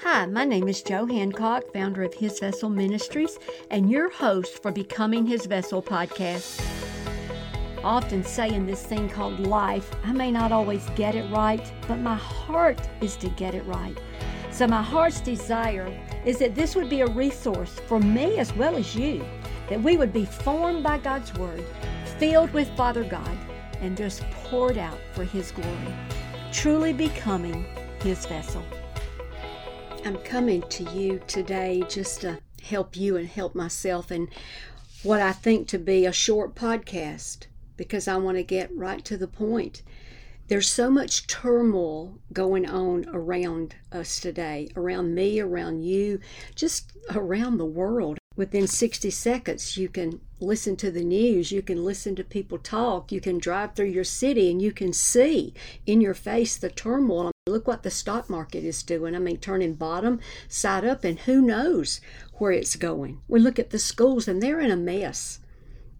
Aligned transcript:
Hi, 0.00 0.26
my 0.26 0.44
name 0.44 0.68
is 0.68 0.82
Joe 0.82 1.06
Hancock, 1.06 1.72
founder 1.72 2.02
of 2.02 2.14
His 2.14 2.38
Vessel 2.38 2.68
Ministries, 2.68 3.38
and 3.70 3.90
your 3.90 4.10
host 4.10 4.62
for 4.62 4.72
Becoming 4.72 5.26
His 5.26 5.46
Vessel 5.46 5.82
podcast. 5.82 6.64
Often 7.84 8.24
say 8.24 8.48
in 8.52 8.66
this 8.66 8.82
thing 8.84 9.08
called 9.08 9.40
life, 9.40 9.94
I 10.04 10.12
may 10.12 10.30
not 10.32 10.50
always 10.50 10.88
get 10.96 11.14
it 11.14 11.30
right, 11.30 11.72
but 11.86 11.98
my 11.98 12.16
heart 12.16 12.80
is 13.00 13.16
to 13.16 13.28
get 13.30 13.54
it 13.54 13.64
right. 13.66 13.96
So, 14.50 14.66
my 14.66 14.82
heart's 14.82 15.20
desire 15.20 15.92
is 16.24 16.38
that 16.38 16.54
this 16.54 16.74
would 16.74 16.88
be 16.88 17.02
a 17.02 17.06
resource 17.06 17.78
for 17.86 18.00
me 18.00 18.38
as 18.38 18.54
well 18.54 18.76
as 18.76 18.96
you, 18.96 19.24
that 19.68 19.82
we 19.82 19.96
would 19.96 20.12
be 20.12 20.24
formed 20.24 20.82
by 20.82 20.98
God's 20.98 21.34
Word, 21.34 21.64
filled 22.18 22.52
with 22.52 22.74
Father 22.76 23.04
God, 23.04 23.36
and 23.80 23.96
just 23.96 24.22
poured 24.30 24.78
out 24.78 24.98
for 25.12 25.24
His 25.24 25.50
glory, 25.52 25.94
truly 26.50 26.92
becoming 26.92 27.64
His 28.00 28.26
vessel. 28.26 28.64
I'm 30.04 30.18
coming 30.18 30.62
to 30.62 30.82
you 30.90 31.20
today 31.28 31.84
just 31.88 32.22
to 32.22 32.40
help 32.60 32.96
you 32.96 33.16
and 33.16 33.28
help 33.28 33.54
myself 33.54 34.10
in 34.10 34.28
what 35.04 35.20
I 35.20 35.30
think 35.30 35.68
to 35.68 35.78
be 35.78 36.06
a 36.06 36.12
short 36.12 36.56
podcast 36.56 37.46
because 37.76 38.08
I 38.08 38.16
want 38.16 38.36
to 38.36 38.42
get 38.42 38.76
right 38.76 39.04
to 39.04 39.16
the 39.16 39.28
point. 39.28 39.82
There's 40.48 40.68
so 40.68 40.90
much 40.90 41.28
turmoil 41.28 42.18
going 42.32 42.68
on 42.68 43.06
around 43.10 43.76
us 43.92 44.18
today, 44.18 44.68
around 44.76 45.14
me, 45.14 45.38
around 45.38 45.84
you, 45.84 46.18
just 46.56 46.92
around 47.14 47.58
the 47.58 47.64
world. 47.64 48.18
Within 48.34 48.66
60 48.66 49.08
seconds, 49.10 49.76
you 49.76 49.88
can 49.88 50.20
listen 50.40 50.74
to 50.76 50.90
the 50.90 51.04
news, 51.04 51.52
you 51.52 51.62
can 51.62 51.84
listen 51.84 52.16
to 52.16 52.24
people 52.24 52.58
talk, 52.58 53.12
you 53.12 53.20
can 53.20 53.38
drive 53.38 53.74
through 53.74 53.86
your 53.86 54.04
city, 54.04 54.50
and 54.50 54.60
you 54.60 54.72
can 54.72 54.92
see 54.92 55.54
in 55.86 56.00
your 56.00 56.14
face 56.14 56.56
the 56.56 56.70
turmoil. 56.70 57.31
Look 57.48 57.66
what 57.66 57.82
the 57.82 57.90
stock 57.90 58.30
market 58.30 58.62
is 58.62 58.84
doing. 58.84 59.16
I 59.16 59.18
mean, 59.18 59.38
turning 59.38 59.74
bottom 59.74 60.20
side 60.46 60.84
up, 60.84 61.02
and 61.02 61.18
who 61.18 61.42
knows 61.42 62.00
where 62.34 62.52
it's 62.52 62.76
going. 62.76 63.20
We 63.26 63.40
look 63.40 63.58
at 63.58 63.70
the 63.70 63.80
schools, 63.80 64.28
and 64.28 64.40
they're 64.40 64.60
in 64.60 64.70
a 64.70 64.76
mess. 64.76 65.40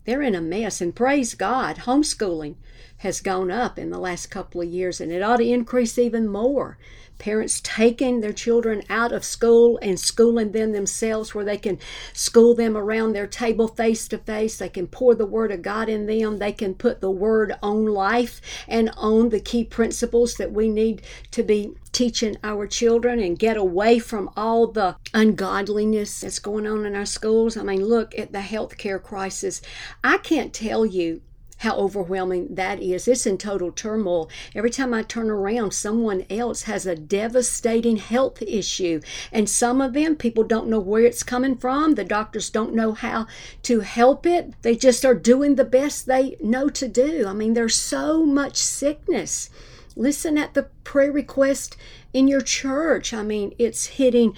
They're 0.04 0.22
in 0.22 0.36
a 0.36 0.40
mess, 0.40 0.80
and 0.80 0.94
praise 0.94 1.34
God, 1.34 1.78
homeschooling 1.78 2.54
has 2.98 3.20
gone 3.20 3.50
up 3.50 3.78
in 3.78 3.90
the 3.90 3.98
last 3.98 4.26
couple 4.26 4.60
of 4.60 4.68
years, 4.68 5.00
and 5.00 5.12
it 5.12 5.22
ought 5.22 5.38
to 5.38 5.44
increase 5.44 5.98
even 5.98 6.28
more 6.28 6.78
parents 7.22 7.60
taking 7.62 8.20
their 8.20 8.32
children 8.32 8.82
out 8.90 9.12
of 9.12 9.24
school 9.24 9.78
and 9.80 10.00
schooling 10.00 10.50
them 10.50 10.72
themselves 10.72 11.32
where 11.32 11.44
they 11.44 11.56
can 11.56 11.78
school 12.12 12.52
them 12.52 12.76
around 12.76 13.12
their 13.12 13.28
table 13.28 13.68
face 13.68 14.08
to 14.08 14.18
face 14.18 14.58
they 14.58 14.68
can 14.68 14.88
pour 14.88 15.14
the 15.14 15.24
word 15.24 15.52
of 15.52 15.62
god 15.62 15.88
in 15.88 16.06
them 16.06 16.38
they 16.38 16.50
can 16.50 16.74
put 16.74 17.00
the 17.00 17.10
word 17.10 17.54
on 17.62 17.86
life 17.86 18.40
and 18.66 18.90
on 18.96 19.28
the 19.28 19.38
key 19.38 19.62
principles 19.62 20.34
that 20.34 20.50
we 20.50 20.68
need 20.68 21.00
to 21.30 21.44
be 21.44 21.72
teaching 21.92 22.36
our 22.42 22.66
children 22.66 23.20
and 23.20 23.38
get 23.38 23.56
away 23.56 24.00
from 24.00 24.28
all 24.36 24.66
the 24.66 24.96
ungodliness 25.14 26.22
that's 26.22 26.38
going 26.38 26.66
on 26.66 26.86
in 26.86 26.96
our 26.96 27.04
schools. 27.04 27.54
I 27.54 27.62
mean, 27.62 27.84
look 27.84 28.18
at 28.18 28.32
the 28.32 28.38
healthcare 28.38 29.00
crisis. 29.00 29.60
I 30.02 30.16
can't 30.16 30.54
tell 30.54 30.86
you 30.86 31.20
how 31.62 31.76
overwhelming 31.76 32.54
that 32.54 32.82
is. 32.82 33.06
It's 33.06 33.26
in 33.26 33.38
total 33.38 33.70
turmoil. 33.70 34.28
Every 34.54 34.70
time 34.70 34.92
I 34.92 35.02
turn 35.02 35.30
around, 35.30 35.72
someone 35.72 36.26
else 36.28 36.62
has 36.62 36.86
a 36.86 36.96
devastating 36.96 37.96
health 37.96 38.42
issue. 38.42 39.00
And 39.30 39.48
some 39.48 39.80
of 39.80 39.92
them, 39.92 40.16
people 40.16 40.44
don't 40.44 40.68
know 40.68 40.80
where 40.80 41.04
it's 41.04 41.22
coming 41.22 41.56
from. 41.56 41.94
The 41.94 42.04
doctors 42.04 42.50
don't 42.50 42.74
know 42.74 42.92
how 42.92 43.26
to 43.62 43.80
help 43.80 44.26
it. 44.26 44.54
They 44.62 44.74
just 44.74 45.04
are 45.04 45.14
doing 45.14 45.54
the 45.54 45.64
best 45.64 46.06
they 46.06 46.36
know 46.40 46.68
to 46.68 46.88
do. 46.88 47.26
I 47.28 47.32
mean, 47.32 47.54
there's 47.54 47.76
so 47.76 48.26
much 48.26 48.56
sickness. 48.56 49.48
Listen 49.94 50.38
at 50.38 50.54
the 50.54 50.64
prayer 50.84 51.12
request 51.12 51.76
in 52.12 52.26
your 52.26 52.40
church. 52.40 53.14
I 53.14 53.22
mean, 53.22 53.54
it's 53.58 53.86
hitting 53.86 54.34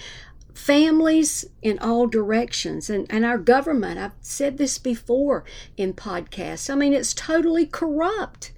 families 0.55 1.45
in 1.61 1.77
all 1.79 2.07
directions. 2.07 2.89
And, 2.89 3.05
and 3.09 3.25
our 3.25 3.37
government 3.37 3.99
i've 3.99 4.13
said 4.21 4.57
this 4.57 4.77
before 4.77 5.43
in 5.77 5.93
podcasts 5.93 6.69
i 6.69 6.75
mean 6.75 6.93
it's 6.93 7.13
totally 7.13 7.65
corrupt. 7.65 8.51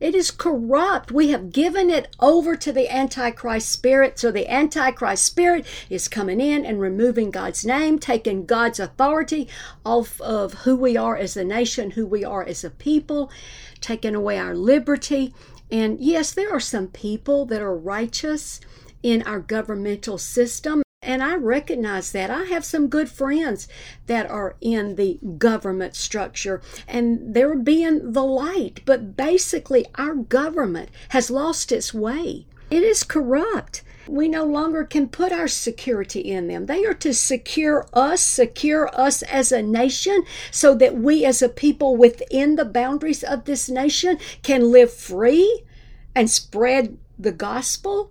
It 0.00 0.14
is 0.14 0.30
corrupt. 0.30 1.12
We 1.12 1.30
have 1.30 1.52
given 1.52 1.88
it 1.88 2.14
over 2.20 2.56
to 2.56 2.72
the 2.72 2.92
antichrist 2.94 3.70
spirit. 3.70 4.18
So 4.18 4.30
the 4.30 4.52
antichrist 4.52 5.24
spirit 5.24 5.64
is 5.88 6.08
coming 6.08 6.40
in 6.40 6.66
and 6.66 6.78
removing 6.80 7.30
god's 7.30 7.64
name 7.64 7.98
taking 7.98 8.44
god's 8.44 8.80
authority 8.80 9.48
off 9.86 10.20
of 10.20 10.52
who 10.64 10.76
we 10.76 10.96
are 10.96 11.16
as 11.16 11.36
a 11.36 11.44
nation 11.44 11.92
who 11.92 12.04
we 12.04 12.22
are 12.24 12.44
as 12.44 12.64
a 12.64 12.70
people 12.70 13.30
taking 13.80 14.14
away 14.14 14.36
our 14.36 14.54
liberty. 14.54 15.32
And 15.70 16.00
yes 16.00 16.32
there 16.32 16.52
are 16.52 16.60
some 16.60 16.88
people 16.88 17.46
that 17.46 17.62
are 17.62 17.74
righteous 17.74 18.60
in 19.02 19.22
our 19.22 19.40
governmental 19.40 20.18
system 20.18 20.83
and 21.04 21.22
I 21.22 21.36
recognize 21.36 22.12
that. 22.12 22.30
I 22.30 22.44
have 22.44 22.64
some 22.64 22.88
good 22.88 23.08
friends 23.08 23.68
that 24.06 24.28
are 24.30 24.56
in 24.60 24.96
the 24.96 25.18
government 25.38 25.94
structure 25.94 26.60
and 26.88 27.34
they're 27.34 27.56
being 27.56 28.12
the 28.12 28.24
light. 28.24 28.80
But 28.84 29.16
basically, 29.16 29.86
our 29.96 30.14
government 30.14 30.90
has 31.10 31.30
lost 31.30 31.72
its 31.72 31.92
way. 31.92 32.46
It 32.70 32.82
is 32.82 33.02
corrupt. 33.02 33.82
We 34.06 34.28
no 34.28 34.44
longer 34.44 34.84
can 34.84 35.08
put 35.08 35.32
our 35.32 35.48
security 35.48 36.20
in 36.20 36.48
them. 36.48 36.66
They 36.66 36.84
are 36.84 36.94
to 36.94 37.14
secure 37.14 37.86
us, 37.92 38.20
secure 38.20 38.90
us 38.92 39.22
as 39.22 39.50
a 39.52 39.62
nation, 39.62 40.24
so 40.50 40.74
that 40.74 40.96
we 40.96 41.24
as 41.24 41.40
a 41.40 41.48
people 41.48 41.96
within 41.96 42.56
the 42.56 42.64
boundaries 42.64 43.22
of 43.22 43.44
this 43.44 43.68
nation 43.68 44.18
can 44.42 44.70
live 44.70 44.92
free 44.92 45.64
and 46.14 46.30
spread 46.30 46.98
the 47.18 47.32
gospel 47.32 48.10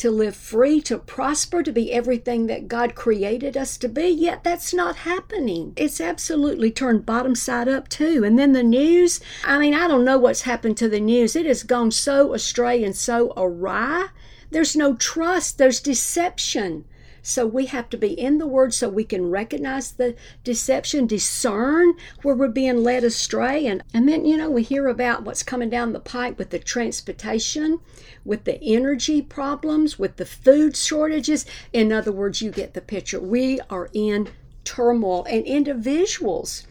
to 0.00 0.10
live 0.10 0.36
free, 0.36 0.80
to 0.82 0.98
prosper, 0.98 1.62
to 1.62 1.72
be 1.72 1.92
everything 1.92 2.46
that 2.46 2.68
God 2.68 2.94
created 2.94 3.56
us 3.56 3.76
to 3.78 3.88
be, 3.88 4.08
yet 4.08 4.44
that's 4.44 4.74
not 4.74 4.96
happening. 4.96 5.72
It's 5.76 6.00
absolutely 6.00 6.70
turned 6.70 7.06
bottom 7.06 7.34
side 7.34 7.68
up, 7.68 7.88
too. 7.88 8.24
And 8.24 8.38
then 8.38 8.52
the 8.52 8.62
news 8.62 9.20
I 9.44 9.58
mean, 9.58 9.74
I 9.74 9.88
don't 9.88 10.04
know 10.04 10.18
what's 10.18 10.42
happened 10.42 10.76
to 10.78 10.88
the 10.88 11.00
news. 11.00 11.36
It 11.36 11.46
has 11.46 11.62
gone 11.62 11.90
so 11.90 12.34
astray 12.34 12.82
and 12.84 12.96
so 12.96 13.32
awry. 13.36 14.08
There's 14.50 14.74
no 14.74 14.94
trust, 14.94 15.58
there's 15.58 15.80
deception. 15.80 16.84
So 17.22 17.46
we 17.46 17.66
have 17.66 17.88
to 17.90 17.96
be 17.96 18.18
in 18.18 18.38
the 18.38 18.46
Word 18.46 18.72
so 18.72 18.88
we 18.88 19.04
can 19.04 19.30
recognize 19.30 19.92
the 19.92 20.16
deception, 20.44 21.06
discern 21.06 21.94
where 22.22 22.34
we're 22.34 22.48
being 22.48 22.82
led 22.82 23.04
astray. 23.04 23.66
And, 23.66 23.82
and 23.92 24.08
then, 24.08 24.24
you 24.24 24.36
know, 24.36 24.50
we 24.50 24.62
hear 24.62 24.88
about 24.88 25.24
what's 25.24 25.42
coming 25.42 25.70
down 25.70 25.92
the 25.92 26.00
pipe 26.00 26.38
with 26.38 26.50
the 26.50 26.58
transportation, 26.58 27.80
with 28.24 28.44
the 28.44 28.62
energy 28.62 29.22
problems, 29.22 29.98
with 29.98 30.16
the 30.16 30.26
food 30.26 30.76
shortages. 30.76 31.46
In 31.72 31.92
other 31.92 32.12
words, 32.12 32.42
you 32.42 32.50
get 32.50 32.74
the 32.74 32.80
picture. 32.80 33.20
We 33.20 33.60
are 33.68 33.90
in 33.92 34.28
turmoil, 34.64 35.24
and 35.28 35.44
individuals 35.44 36.66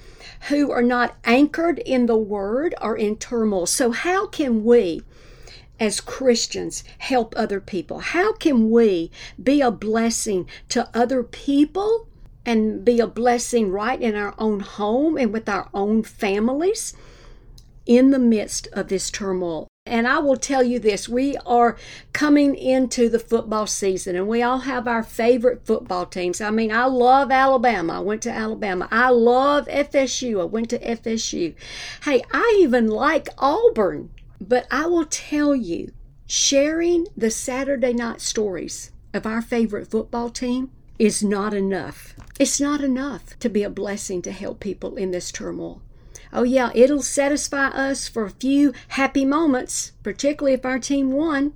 who 0.47 0.71
are 0.71 0.83
not 0.83 1.17
anchored 1.25 1.79
in 1.79 2.05
the 2.05 2.15
Word 2.15 2.73
are 2.79 2.95
in 2.95 3.17
turmoil. 3.17 3.65
So, 3.65 3.91
how 3.91 4.27
can 4.27 4.63
we? 4.63 5.01
As 5.79 6.01
Christians 6.01 6.83
help 6.97 7.33
other 7.37 7.59
people? 7.59 7.99
How 7.99 8.33
can 8.33 8.69
we 8.69 9.11
be 9.41 9.61
a 9.61 9.71
blessing 9.71 10.47
to 10.69 10.89
other 10.93 11.23
people 11.23 12.07
and 12.45 12.83
be 12.83 12.99
a 12.99 13.07
blessing 13.07 13.71
right 13.71 14.01
in 14.01 14.15
our 14.15 14.33
own 14.37 14.59
home 14.59 15.17
and 15.17 15.31
with 15.31 15.47
our 15.47 15.69
own 15.73 16.03
families 16.03 16.93
in 17.85 18.11
the 18.11 18.19
midst 18.19 18.67
of 18.73 18.87
this 18.87 19.09
turmoil? 19.09 19.67
And 19.85 20.07
I 20.07 20.19
will 20.19 20.37
tell 20.37 20.61
you 20.61 20.77
this 20.77 21.09
we 21.09 21.35
are 21.47 21.75
coming 22.13 22.55
into 22.55 23.09
the 23.09 23.17
football 23.17 23.65
season, 23.65 24.15
and 24.15 24.27
we 24.27 24.43
all 24.43 24.59
have 24.59 24.87
our 24.87 25.01
favorite 25.01 25.65
football 25.65 26.05
teams. 26.05 26.41
I 26.41 26.51
mean, 26.51 26.71
I 26.71 26.85
love 26.85 27.31
Alabama. 27.31 27.93
I 27.93 27.99
went 27.99 28.21
to 28.23 28.31
Alabama. 28.31 28.87
I 28.91 29.09
love 29.09 29.67
FSU. 29.67 30.39
I 30.41 30.43
went 30.43 30.69
to 30.69 30.79
FSU. 30.79 31.55
Hey, 32.03 32.21
I 32.31 32.59
even 32.61 32.87
like 32.87 33.29
Auburn. 33.39 34.11
But 34.41 34.67
I 34.71 34.85
will 34.85 35.05
tell 35.05 35.55
you, 35.55 35.91
sharing 36.25 37.07
the 37.15 37.31
Saturday 37.31 37.93
night 37.93 38.21
stories 38.21 38.91
of 39.13 39.25
our 39.25 39.41
favorite 39.41 39.89
football 39.89 40.29
team 40.29 40.71
is 40.97 41.23
not 41.23 41.53
enough. 41.53 42.15
It's 42.39 42.59
not 42.59 42.81
enough 42.81 43.37
to 43.39 43.49
be 43.49 43.63
a 43.63 43.69
blessing 43.69 44.21
to 44.23 44.31
help 44.31 44.59
people 44.59 44.95
in 44.95 45.11
this 45.11 45.31
turmoil. 45.31 45.81
Oh, 46.31 46.43
yeah, 46.43 46.71
it'll 46.75 47.01
satisfy 47.01 47.67
us 47.67 48.07
for 48.07 48.25
a 48.25 48.31
few 48.31 48.73
happy 48.89 49.25
moments, 49.25 49.93
particularly 50.03 50.53
if 50.53 50.65
our 50.65 50.79
team 50.79 51.11
won. 51.11 51.53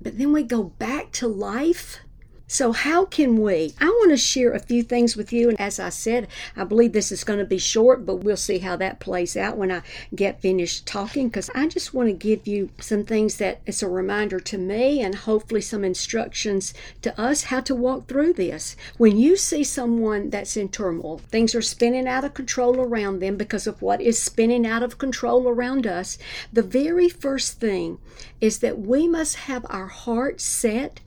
But 0.00 0.18
then 0.18 0.32
we 0.32 0.42
go 0.42 0.64
back 0.64 1.12
to 1.12 1.28
life 1.28 2.00
so, 2.46 2.72
how 2.72 3.06
can 3.06 3.38
we? 3.40 3.72
I 3.80 3.86
want 3.86 4.10
to 4.10 4.18
share 4.18 4.52
a 4.52 4.58
few 4.58 4.82
things 4.82 5.16
with 5.16 5.32
you. 5.32 5.48
And 5.48 5.58
as 5.58 5.80
I 5.80 5.88
said, 5.88 6.28
I 6.54 6.64
believe 6.64 6.92
this 6.92 7.10
is 7.10 7.24
going 7.24 7.38
to 7.38 7.44
be 7.46 7.56
short, 7.56 8.04
but 8.04 8.16
we'll 8.16 8.36
see 8.36 8.58
how 8.58 8.76
that 8.76 9.00
plays 9.00 9.34
out 9.34 9.56
when 9.56 9.72
I 9.72 9.80
get 10.14 10.42
finished 10.42 10.86
talking 10.86 11.28
because 11.28 11.48
I 11.54 11.68
just 11.68 11.94
want 11.94 12.10
to 12.10 12.12
give 12.12 12.46
you 12.46 12.68
some 12.78 13.04
things 13.04 13.38
that 13.38 13.62
it's 13.64 13.82
a 13.82 13.88
reminder 13.88 14.40
to 14.40 14.58
me 14.58 15.00
and 15.00 15.14
hopefully 15.14 15.62
some 15.62 15.84
instructions 15.84 16.74
to 17.00 17.18
us 17.18 17.44
how 17.44 17.60
to 17.62 17.74
walk 17.74 18.08
through 18.08 18.34
this. 18.34 18.76
When 18.98 19.16
you 19.16 19.38
see 19.38 19.64
someone 19.64 20.28
that's 20.28 20.56
in 20.56 20.68
turmoil, 20.68 21.18
things 21.18 21.54
are 21.54 21.62
spinning 21.62 22.06
out 22.06 22.24
of 22.24 22.34
control 22.34 22.78
around 22.78 23.20
them 23.20 23.38
because 23.38 23.66
of 23.66 23.80
what 23.80 24.02
is 24.02 24.22
spinning 24.22 24.66
out 24.66 24.82
of 24.82 24.98
control 24.98 25.48
around 25.48 25.86
us, 25.86 26.18
the 26.52 26.62
very 26.62 27.08
first 27.08 27.58
thing 27.58 27.98
is 28.42 28.58
that 28.58 28.78
we 28.78 29.08
must 29.08 29.36
have 29.36 29.64
our 29.70 29.86
heart 29.86 30.42
set 30.42 31.00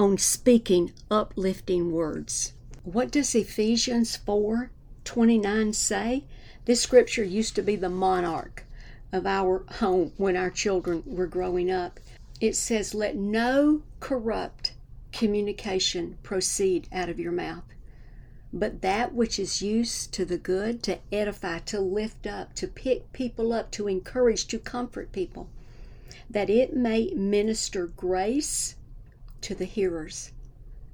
on 0.00 0.16
speaking 0.16 0.90
uplifting 1.10 1.92
words. 1.92 2.54
What 2.84 3.10
does 3.10 3.34
Ephesians 3.34 4.16
4 4.16 4.70
29 5.04 5.74
say? 5.74 6.24
This 6.64 6.80
scripture 6.80 7.22
used 7.22 7.54
to 7.56 7.62
be 7.62 7.76
the 7.76 7.90
monarch 7.90 8.64
of 9.12 9.26
our 9.26 9.62
home 9.72 10.12
when 10.16 10.38
our 10.38 10.48
children 10.48 11.02
were 11.04 11.26
growing 11.26 11.70
up. 11.70 12.00
It 12.40 12.56
says, 12.56 12.94
Let 12.94 13.14
no 13.14 13.82
corrupt 14.00 14.72
communication 15.12 16.16
proceed 16.22 16.88
out 16.90 17.10
of 17.10 17.20
your 17.20 17.32
mouth, 17.32 17.74
but 18.54 18.80
that 18.80 19.12
which 19.14 19.38
is 19.38 19.60
used 19.60 20.14
to 20.14 20.24
the 20.24 20.38
good, 20.38 20.82
to 20.84 20.98
edify, 21.12 21.58
to 21.58 21.78
lift 21.78 22.26
up, 22.26 22.54
to 22.54 22.66
pick 22.66 23.12
people 23.12 23.52
up, 23.52 23.70
to 23.72 23.86
encourage, 23.86 24.46
to 24.46 24.58
comfort 24.58 25.12
people, 25.12 25.50
that 26.30 26.48
it 26.48 26.74
may 26.74 27.12
minister 27.14 27.86
grace 27.86 28.76
to 29.42 29.54
the 29.54 29.64
hearers. 29.64 30.32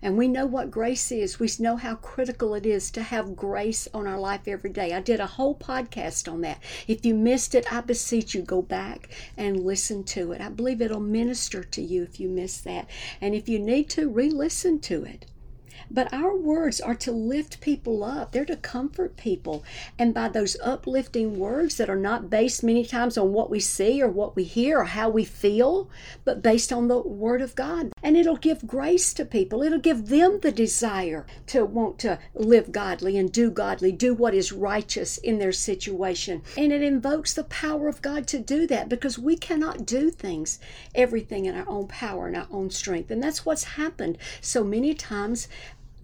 And 0.02 0.16
we 0.16 0.28
know 0.28 0.46
what 0.46 0.70
grace 0.70 1.10
is. 1.10 1.40
We 1.40 1.48
know 1.58 1.76
how 1.76 1.96
critical 1.96 2.54
it 2.54 2.66
is 2.66 2.90
to 2.92 3.02
have 3.02 3.34
grace 3.34 3.88
on 3.94 4.06
our 4.06 4.20
life 4.20 4.46
every 4.46 4.70
day. 4.70 4.92
I 4.92 5.00
did 5.00 5.20
a 5.20 5.26
whole 5.26 5.54
podcast 5.54 6.30
on 6.30 6.42
that. 6.42 6.62
If 6.86 7.04
you 7.04 7.14
missed 7.14 7.54
it, 7.54 7.72
I 7.72 7.80
beseech 7.80 8.34
you, 8.34 8.42
go 8.42 8.62
back 8.62 9.08
and 9.36 9.64
listen 9.64 10.04
to 10.04 10.32
it. 10.32 10.40
I 10.40 10.50
believe 10.50 10.80
it'll 10.80 11.00
minister 11.00 11.64
to 11.64 11.82
you 11.82 12.02
if 12.02 12.20
you 12.20 12.28
miss 12.28 12.58
that. 12.58 12.88
And 13.20 13.34
if 13.34 13.48
you 13.48 13.58
need 13.58 13.88
to, 13.90 14.08
re 14.08 14.30
listen 14.30 14.80
to 14.80 15.04
it. 15.04 15.26
But 15.90 16.12
our 16.12 16.36
words 16.36 16.80
are 16.80 16.94
to 16.96 17.12
lift 17.12 17.60
people 17.60 18.02
up, 18.02 18.32
they're 18.32 18.44
to 18.44 18.56
comfort 18.56 19.16
people. 19.16 19.64
And 19.98 20.12
by 20.12 20.28
those 20.28 20.56
uplifting 20.62 21.38
words 21.38 21.76
that 21.76 21.90
are 21.90 21.96
not 21.96 22.30
based 22.30 22.62
many 22.62 22.84
times 22.84 23.16
on 23.16 23.32
what 23.32 23.50
we 23.50 23.60
see 23.60 24.02
or 24.02 24.08
what 24.08 24.36
we 24.36 24.44
hear 24.44 24.80
or 24.80 24.84
how 24.84 25.08
we 25.08 25.24
feel, 25.24 25.88
but 26.24 26.42
based 26.42 26.72
on 26.72 26.88
the 26.88 26.98
Word 26.98 27.40
of 27.40 27.54
God. 27.54 27.90
And 28.02 28.16
it'll 28.16 28.36
give 28.36 28.66
grace 28.66 29.12
to 29.14 29.24
people, 29.24 29.62
it'll 29.62 29.78
give 29.78 30.08
them 30.08 30.40
the 30.40 30.52
desire 30.52 31.26
to 31.46 31.64
want 31.64 31.98
to 32.00 32.18
live 32.34 32.72
godly 32.72 33.16
and 33.16 33.30
do 33.30 33.50
godly, 33.50 33.92
do 33.92 34.14
what 34.14 34.34
is 34.34 34.52
righteous 34.52 35.18
in 35.18 35.38
their 35.38 35.52
situation. 35.52 36.42
And 36.56 36.72
it 36.72 36.82
invokes 36.82 37.34
the 37.34 37.44
power 37.44 37.88
of 37.88 38.02
God 38.02 38.26
to 38.28 38.38
do 38.38 38.66
that 38.66 38.88
because 38.88 39.18
we 39.18 39.36
cannot 39.36 39.86
do 39.86 40.10
things, 40.10 40.58
everything 40.94 41.46
in 41.46 41.54
our 41.54 41.68
own 41.68 41.88
power 41.88 42.26
and 42.26 42.36
our 42.36 42.46
own 42.50 42.70
strength. 42.70 43.10
And 43.10 43.22
that's 43.22 43.44
what's 43.44 43.64
happened 43.64 44.18
so 44.40 44.64
many 44.64 44.94
times 44.94 45.48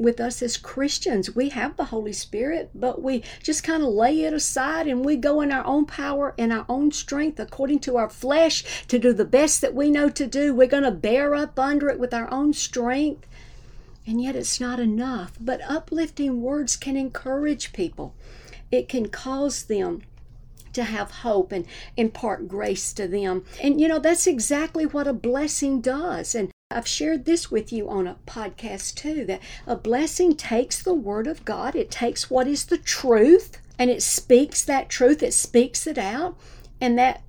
with 0.03 0.21
us 0.21 0.43
as 0.43 0.57
Christians. 0.57 1.35
We 1.35 1.51
have 1.51 1.77
the 1.77 1.87
Holy 1.87 2.13
Spirit, 2.13 2.71
but 2.75 3.03
we 3.03 3.23
just 3.43 3.65
kind 3.65 3.83
of 3.83 3.89
lay 3.91 4.23
it 4.23 4.33
aside 4.33 4.87
and 4.87 5.05
we 5.05 5.17
go 5.17 5.41
in 5.41 5.53
our 5.53 5.65
own 5.65 5.87
power 5.87 6.35
and 6.37 6.53
our 6.53 6.67
own 6.69 6.93
strength 6.93 7.39
according 7.41 7.81
to 7.81 7.97
our 7.97 8.11
flesh 8.11 8.87
to 8.89 8.99
do 8.99 9.13
the 9.13 9.25
best 9.25 9.61
that 9.61 9.75
we 9.75 9.91
know 9.91 10.09
to 10.11 10.27
do. 10.27 10.55
We're 10.55 10.67
going 10.67 10.83
to 10.83 10.91
bear 10.91 11.35
up 11.35 11.59
under 11.59 11.89
it 11.89 11.99
with 11.99 12.13
our 12.13 12.31
own 12.31 12.53
strength. 12.53 13.27
And 14.07 14.21
yet 14.21 14.37
it's 14.37 14.61
not 14.61 14.81
enough. 14.81 15.33
But 15.41 15.61
uplifting 15.67 16.43
words 16.43 16.77
can 16.77 16.97
encourage 16.97 17.73
people, 17.73 18.15
it 18.71 18.89
can 18.89 19.09
cause 19.09 19.65
them 19.65 20.03
to 20.73 20.85
have 20.85 21.11
hope 21.11 21.53
and 21.53 21.67
impart 21.97 22.49
grace 22.49 22.93
to 22.95 23.07
them. 23.07 23.45
And 23.61 23.81
you 23.81 23.89
know, 23.89 23.99
that's 23.99 24.27
exactly 24.27 24.87
what 24.87 25.07
a 25.07 25.13
blessing 25.13 25.81
does. 25.81 26.35
And 26.35 26.52
I've 26.77 26.89
shared 26.89 27.25
this 27.25 27.51
with 27.51 27.73
you 27.73 27.89
on 27.89 28.07
a 28.07 28.17
podcast 28.27 28.95
too 28.95 29.25
that 29.27 29.41
a 29.67 29.77
blessing 29.77 30.37
takes 30.37 30.83
the 30.83 30.95
Word 30.95 31.27
of 31.27 31.45
God, 31.45 31.77
it 31.77 31.91
takes 31.91 32.31
what 32.31 32.47
is 32.47 32.67
the 32.67 32.79
truth, 32.79 33.59
and 33.79 33.91
it 33.91 34.03
speaks 34.03 34.65
that 34.65 34.89
truth, 34.89 35.23
it 35.23 35.35
speaks 35.35 35.87
it 35.87 35.99
out, 35.99 36.37
and 36.81 36.99
that 36.99 37.23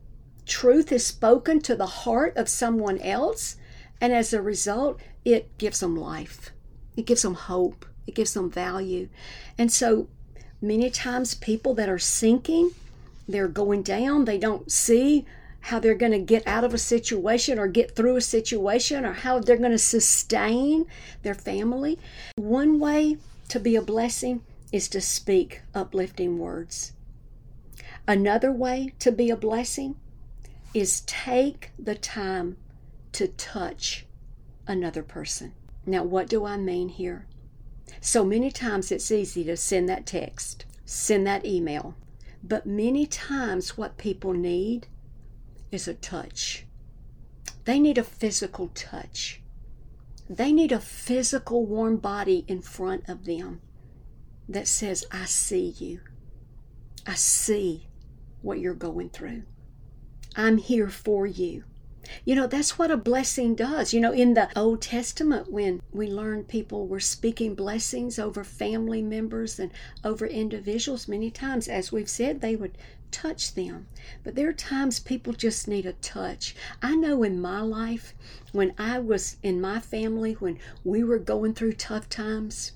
truth 0.45 0.91
is 0.91 1.05
spoken 1.05 1.61
to 1.61 1.75
the 1.75 1.85
heart 1.85 2.35
of 2.37 2.49
someone 2.49 2.99
else, 2.99 3.55
and 4.01 4.13
as 4.13 4.33
a 4.33 4.41
result, 4.41 4.99
it 5.23 5.57
gives 5.57 5.79
them 5.79 5.95
life, 5.95 6.51
it 6.95 7.05
gives 7.05 7.21
them 7.21 7.35
hope, 7.35 7.85
it 8.05 8.15
gives 8.15 8.33
them 8.33 8.49
value. 8.49 9.07
And 9.57 9.71
so 9.71 10.07
many 10.61 10.89
times, 10.89 11.35
people 11.35 11.73
that 11.75 11.89
are 11.89 11.99
sinking, 11.99 12.71
they're 13.27 13.47
going 13.47 13.83
down, 13.83 14.25
they 14.25 14.37
don't 14.37 14.71
see 14.71 15.25
how 15.63 15.79
they're 15.79 15.95
going 15.95 16.11
to 16.11 16.19
get 16.19 16.45
out 16.45 16.65
of 16.65 16.73
a 16.73 16.77
situation 16.77 17.57
or 17.57 17.67
get 17.67 17.95
through 17.95 18.17
a 18.17 18.21
situation 18.21 19.05
or 19.05 19.13
how 19.13 19.39
they're 19.39 19.55
going 19.55 19.71
to 19.71 19.77
sustain 19.77 20.85
their 21.21 21.33
family. 21.33 21.97
One 22.35 22.81
way 22.81 23.15
to 23.47 23.61
be 23.61 23.77
a 23.77 23.81
blessing 23.81 24.41
is 24.73 24.89
to 24.89 24.99
speak 24.99 25.61
uplifting 25.73 26.37
words. 26.37 26.91
Another 28.05 28.51
way 28.51 28.93
to 28.99 29.09
be 29.09 29.29
a 29.29 29.37
blessing 29.37 29.95
is 30.73 31.01
take 31.01 31.71
the 31.79 31.95
time 31.95 32.57
to 33.13 33.29
touch 33.29 34.05
another 34.67 35.01
person. 35.01 35.53
Now, 35.85 36.03
what 36.03 36.27
do 36.27 36.45
I 36.45 36.57
mean 36.57 36.89
here? 36.89 37.25
So 38.01 38.25
many 38.25 38.51
times 38.51 38.91
it's 38.91 39.11
easy 39.11 39.45
to 39.45 39.55
send 39.55 39.87
that 39.87 40.05
text, 40.05 40.65
send 40.83 41.25
that 41.27 41.45
email, 41.45 41.95
but 42.43 42.65
many 42.65 43.05
times 43.05 43.77
what 43.77 43.97
people 43.97 44.33
need 44.33 44.87
is 45.73 45.87
a 45.87 45.93
touch. 45.93 46.65
They 47.65 47.79
need 47.79 47.97
a 47.97 48.03
physical 48.03 48.69
touch. 48.69 49.41
They 50.29 50.51
need 50.51 50.71
a 50.71 50.79
physical 50.79 51.65
warm 51.65 51.97
body 51.97 52.45
in 52.47 52.61
front 52.61 53.07
of 53.09 53.25
them 53.25 53.61
that 54.47 54.67
says, 54.67 55.05
I 55.11 55.25
see 55.25 55.73
you. 55.77 56.01
I 57.05 57.15
see 57.15 57.87
what 58.41 58.59
you're 58.59 58.73
going 58.73 59.09
through. 59.09 59.43
I'm 60.35 60.57
here 60.57 60.89
for 60.89 61.25
you. 61.25 61.63
You 62.25 62.35
know, 62.35 62.47
that's 62.47 62.77
what 62.77 62.91
a 62.91 62.97
blessing 62.97 63.55
does. 63.55 63.93
You 63.93 64.01
know, 64.01 64.11
in 64.11 64.33
the 64.33 64.49
Old 64.57 64.81
Testament, 64.81 65.51
when 65.51 65.81
we 65.91 66.07
learned 66.07 66.47
people 66.47 66.87
were 66.87 66.99
speaking 66.99 67.55
blessings 67.55 68.19
over 68.19 68.43
family 68.43 69.01
members 69.01 69.59
and 69.59 69.71
over 70.03 70.25
individuals, 70.25 71.07
many 71.07 71.31
times, 71.31 71.67
as 71.67 71.91
we've 71.91 72.09
said, 72.09 72.41
they 72.41 72.55
would 72.55 72.77
touch 73.11 73.53
them. 73.53 73.87
But 74.23 74.35
there 74.35 74.49
are 74.49 74.53
times 74.53 74.99
people 74.99 75.33
just 75.33 75.67
need 75.67 75.85
a 75.85 75.93
touch. 75.93 76.55
I 76.81 76.95
know 76.95 77.23
in 77.23 77.39
my 77.39 77.61
life, 77.61 78.13
when 78.51 78.73
I 78.77 78.99
was 78.99 79.37
in 79.43 79.61
my 79.61 79.79
family, 79.79 80.33
when 80.33 80.59
we 80.83 81.03
were 81.03 81.19
going 81.19 81.53
through 81.53 81.73
tough 81.73 82.09
times, 82.09 82.73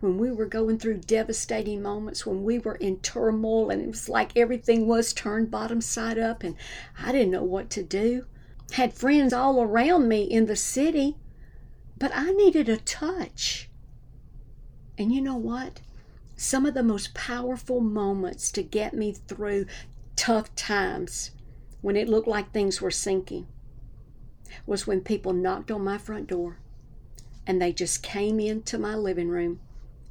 when 0.00 0.18
we 0.18 0.30
were 0.30 0.46
going 0.46 0.78
through 0.78 0.98
devastating 0.98 1.82
moments, 1.82 2.24
when 2.24 2.44
we 2.44 2.58
were 2.58 2.76
in 2.76 2.98
turmoil 3.00 3.70
and 3.70 3.82
it 3.82 3.88
was 3.88 4.08
like 4.08 4.36
everything 4.36 4.86
was 4.86 5.12
turned 5.12 5.50
bottom 5.50 5.80
side 5.80 6.18
up 6.18 6.44
and 6.44 6.54
I 7.02 7.10
didn't 7.10 7.32
know 7.32 7.42
what 7.42 7.70
to 7.70 7.82
do. 7.82 8.26
Had 8.72 8.92
friends 8.92 9.32
all 9.32 9.60
around 9.62 10.08
me 10.08 10.22
in 10.22 10.46
the 10.46 10.56
city, 10.56 11.16
but 11.96 12.12
I 12.14 12.30
needed 12.30 12.68
a 12.68 12.76
touch. 12.76 13.68
And 14.96 15.12
you 15.12 15.20
know 15.20 15.36
what? 15.36 15.80
some 16.38 16.64
of 16.64 16.72
the 16.72 16.84
most 16.84 17.14
powerful 17.14 17.80
moments 17.80 18.52
to 18.52 18.62
get 18.62 18.94
me 18.94 19.12
through 19.12 19.66
tough 20.14 20.54
times 20.54 21.32
when 21.80 21.96
it 21.96 22.08
looked 22.08 22.28
like 22.28 22.52
things 22.52 22.80
were 22.80 22.92
sinking 22.92 23.44
was 24.64 24.86
when 24.86 25.00
people 25.00 25.32
knocked 25.32 25.70
on 25.70 25.82
my 25.82 25.98
front 25.98 26.28
door 26.28 26.58
and 27.44 27.60
they 27.60 27.72
just 27.72 28.04
came 28.04 28.38
into 28.38 28.78
my 28.78 28.94
living 28.94 29.28
room 29.28 29.58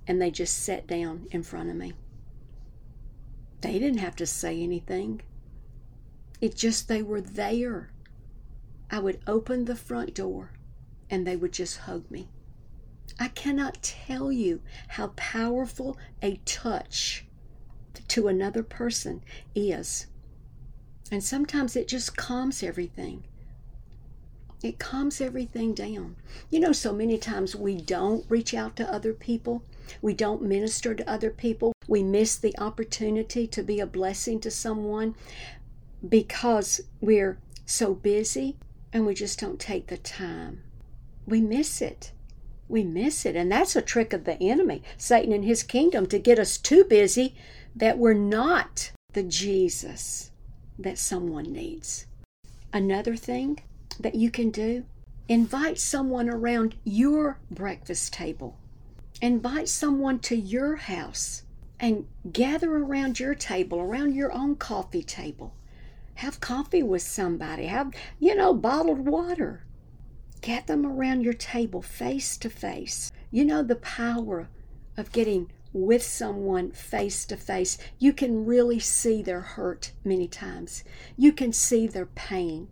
and 0.05 0.21
they 0.21 0.29
just 0.29 0.61
sat 0.61 0.85
down 0.85 1.25
in 1.31 1.43
front 1.43 1.69
of 1.69 1.77
me. 1.77 1.93
They 3.61 3.79
didn't 3.79 3.99
have 3.99 4.17
to 4.17 4.25
say 4.25 4.61
anything. 4.61 5.21
It 6.41 6.57
just 6.57 6.89
they 6.89 7.01
were 7.01 7.21
there. 7.21 7.89
I 8.89 8.99
would 8.99 9.19
open 9.27 9.65
the 9.65 9.75
front 9.75 10.13
door 10.13 10.51
and 11.09 11.25
they 11.25 11.35
would 11.35 11.53
just 11.53 11.77
hug 11.79 12.09
me. 12.09 12.29
I 13.19 13.29
cannot 13.29 13.81
tell 13.81 14.31
you 14.31 14.61
how 14.89 15.13
powerful 15.15 15.97
a 16.21 16.39
touch 16.45 17.25
to 18.09 18.27
another 18.27 18.63
person 18.63 19.23
is. 19.55 20.07
And 21.11 21.23
sometimes 21.23 21.75
it 21.75 21.87
just 21.87 22.17
calms 22.17 22.61
everything. 22.63 23.23
It 24.63 24.79
calms 24.79 25.21
everything 25.21 25.73
down. 25.73 26.15
You 26.49 26.59
know, 26.59 26.71
so 26.71 26.91
many 26.91 27.17
times 27.17 27.55
we 27.55 27.75
don't 27.75 28.25
reach 28.29 28.53
out 28.53 28.75
to 28.77 28.91
other 28.91 29.13
people, 29.13 29.63
we 30.01 30.13
don't 30.13 30.41
minister 30.41 30.95
to 30.95 31.09
other 31.09 31.29
people, 31.29 31.73
we 31.87 32.03
miss 32.03 32.35
the 32.35 32.57
opportunity 32.57 33.47
to 33.47 33.63
be 33.63 33.79
a 33.79 33.85
blessing 33.85 34.39
to 34.41 34.51
someone 34.51 35.15
because 36.07 36.81
we're 37.01 37.37
so 37.65 37.93
busy 37.93 38.57
and 38.97 39.05
we 39.05 39.13
just 39.13 39.39
don't 39.39 39.59
take 39.59 39.87
the 39.87 39.97
time. 39.97 40.63
We 41.25 41.39
miss 41.39 41.81
it 41.81 42.11
we 42.67 42.83
miss 42.83 43.25
it. 43.25 43.35
And 43.35 43.51
that's 43.51 43.75
a 43.75 43.81
trick 43.81 44.13
of 44.13 44.25
the 44.25 44.41
enemy, 44.41 44.83
Satan 44.97 45.33
and 45.33 45.45
his 45.45 45.63
kingdom, 45.63 46.05
to 46.07 46.19
get 46.19 46.39
us 46.39 46.57
too 46.57 46.83
busy 46.83 47.35
that 47.75 47.97
we're 47.97 48.13
not 48.13 48.91
the 49.13 49.23
Jesus 49.23 50.31
that 50.77 50.97
someone 50.97 51.51
needs. 51.51 52.05
Another 52.73 53.15
thing 53.15 53.59
that 53.99 54.15
you 54.15 54.29
can 54.29 54.51
do 54.51 54.85
invite 55.29 55.77
someone 55.77 56.29
around 56.29 56.75
your 56.85 57.37
breakfast 57.51 58.13
table, 58.13 58.57
invite 59.21 59.67
someone 59.67 60.19
to 60.19 60.35
your 60.37 60.77
house 60.77 61.43
and 61.79 62.07
gather 62.31 62.77
around 62.77 63.19
your 63.19 63.35
table, 63.35 63.79
around 63.79 64.15
your 64.15 64.31
own 64.31 64.55
coffee 64.55 65.03
table. 65.03 65.53
Have 66.17 66.39
coffee 66.39 66.83
with 66.83 67.01
somebody, 67.01 67.65
have, 67.65 67.91
you 68.19 68.35
know, 68.35 68.53
bottled 68.53 69.07
water 69.07 69.63
Get 70.41 70.67
them 70.67 70.85
around 70.85 71.23
your 71.23 71.33
table 71.33 71.81
face 71.81 72.37
to 72.37 72.49
face. 72.49 73.11
You 73.31 73.43
know 73.43 73.63
the 73.63 73.75
power 73.75 74.49
of 74.95 75.11
getting 75.11 75.51
with 75.73 76.03
someone 76.03 76.71
face 76.71 77.25
to 77.25 77.37
face. 77.37 77.77
You 77.99 78.13
can 78.13 78.45
really 78.45 78.79
see 78.79 79.21
their 79.21 79.41
hurt 79.41 79.91
many 80.03 80.27
times. 80.27 80.83
You 81.17 81.33
can 81.33 81.51
see 81.51 81.87
their 81.87 82.05
pain. 82.05 82.69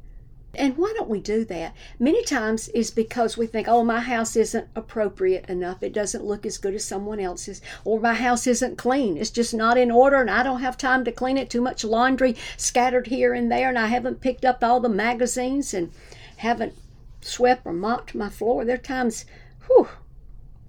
And 0.58 0.78
why 0.78 0.94
don't 0.96 1.10
we 1.10 1.20
do 1.20 1.46
that? 1.46 1.74
Many 2.00 2.24
times 2.24 2.70
is 2.70 2.92
because 2.92 3.38
we 3.38 3.48
think, 3.48 3.68
oh, 3.68 3.84
my 3.84 4.00
house 4.00 4.36
isn't 4.36 4.68
appropriate 4.76 5.50
enough. 5.50 5.84
It 5.84 5.94
doesn't 5.94 6.24
look 6.24 6.46
as 6.46 6.58
good 6.58 6.74
as 6.74 6.84
someone 6.84 7.20
else's. 7.20 7.62
Or 7.84 8.00
my 8.00 8.14
house 8.14 8.48
isn't 8.48 8.78
clean. 8.78 9.18
It's 9.18 9.30
just 9.30 9.54
not 9.54 9.78
in 9.78 9.92
order 9.92 10.18
and 10.18 10.30
I 10.30 10.44
don't 10.44 10.62
have 10.62 10.78
time 10.78 11.04
to 11.06 11.12
clean 11.12 11.38
it. 11.38 11.50
Too 11.50 11.62
much 11.62 11.84
laundry 11.84 12.36
scattered 12.58 13.08
here 13.08 13.34
and 13.34 13.52
there. 13.52 13.70
And 13.70 13.80
I 13.80 13.88
haven't 13.88 14.22
picked 14.22 14.46
up 14.46 14.64
all 14.64 14.80
the 14.80 14.90
magazines 14.90 15.74
and 15.74 15.92
haven't 16.38 16.74
swept 17.22 17.66
or 17.66 17.74
mopped 17.74 18.16
my 18.16 18.30
floor. 18.30 18.66
There 18.66 18.76
are 18.76 18.78
times, 18.78 19.26
whew, 19.68 19.90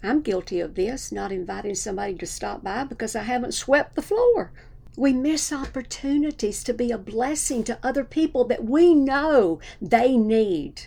I'm 0.02 0.23
guilty 0.23 0.61
of 0.61 0.75
this, 0.75 1.11
not 1.11 1.33
inviting 1.33 1.75
somebody 1.75 2.14
to 2.14 2.26
stop 2.26 2.62
by 2.62 2.85
because 2.85 3.16
I 3.16 3.23
haven't 3.23 3.52
swept 3.52 3.97
the 3.97 4.02
floor. 4.02 4.52
We 4.97 5.12
miss 5.12 5.53
opportunities 5.53 6.65
to 6.65 6.73
be 6.73 6.91
a 6.91 6.99
blessing 6.99 7.62
to 7.65 7.79
other 7.83 8.03
people 8.03 8.45
that 8.45 8.65
we 8.65 8.95
know 8.95 9.61
they 9.81 10.17
need 10.17 10.83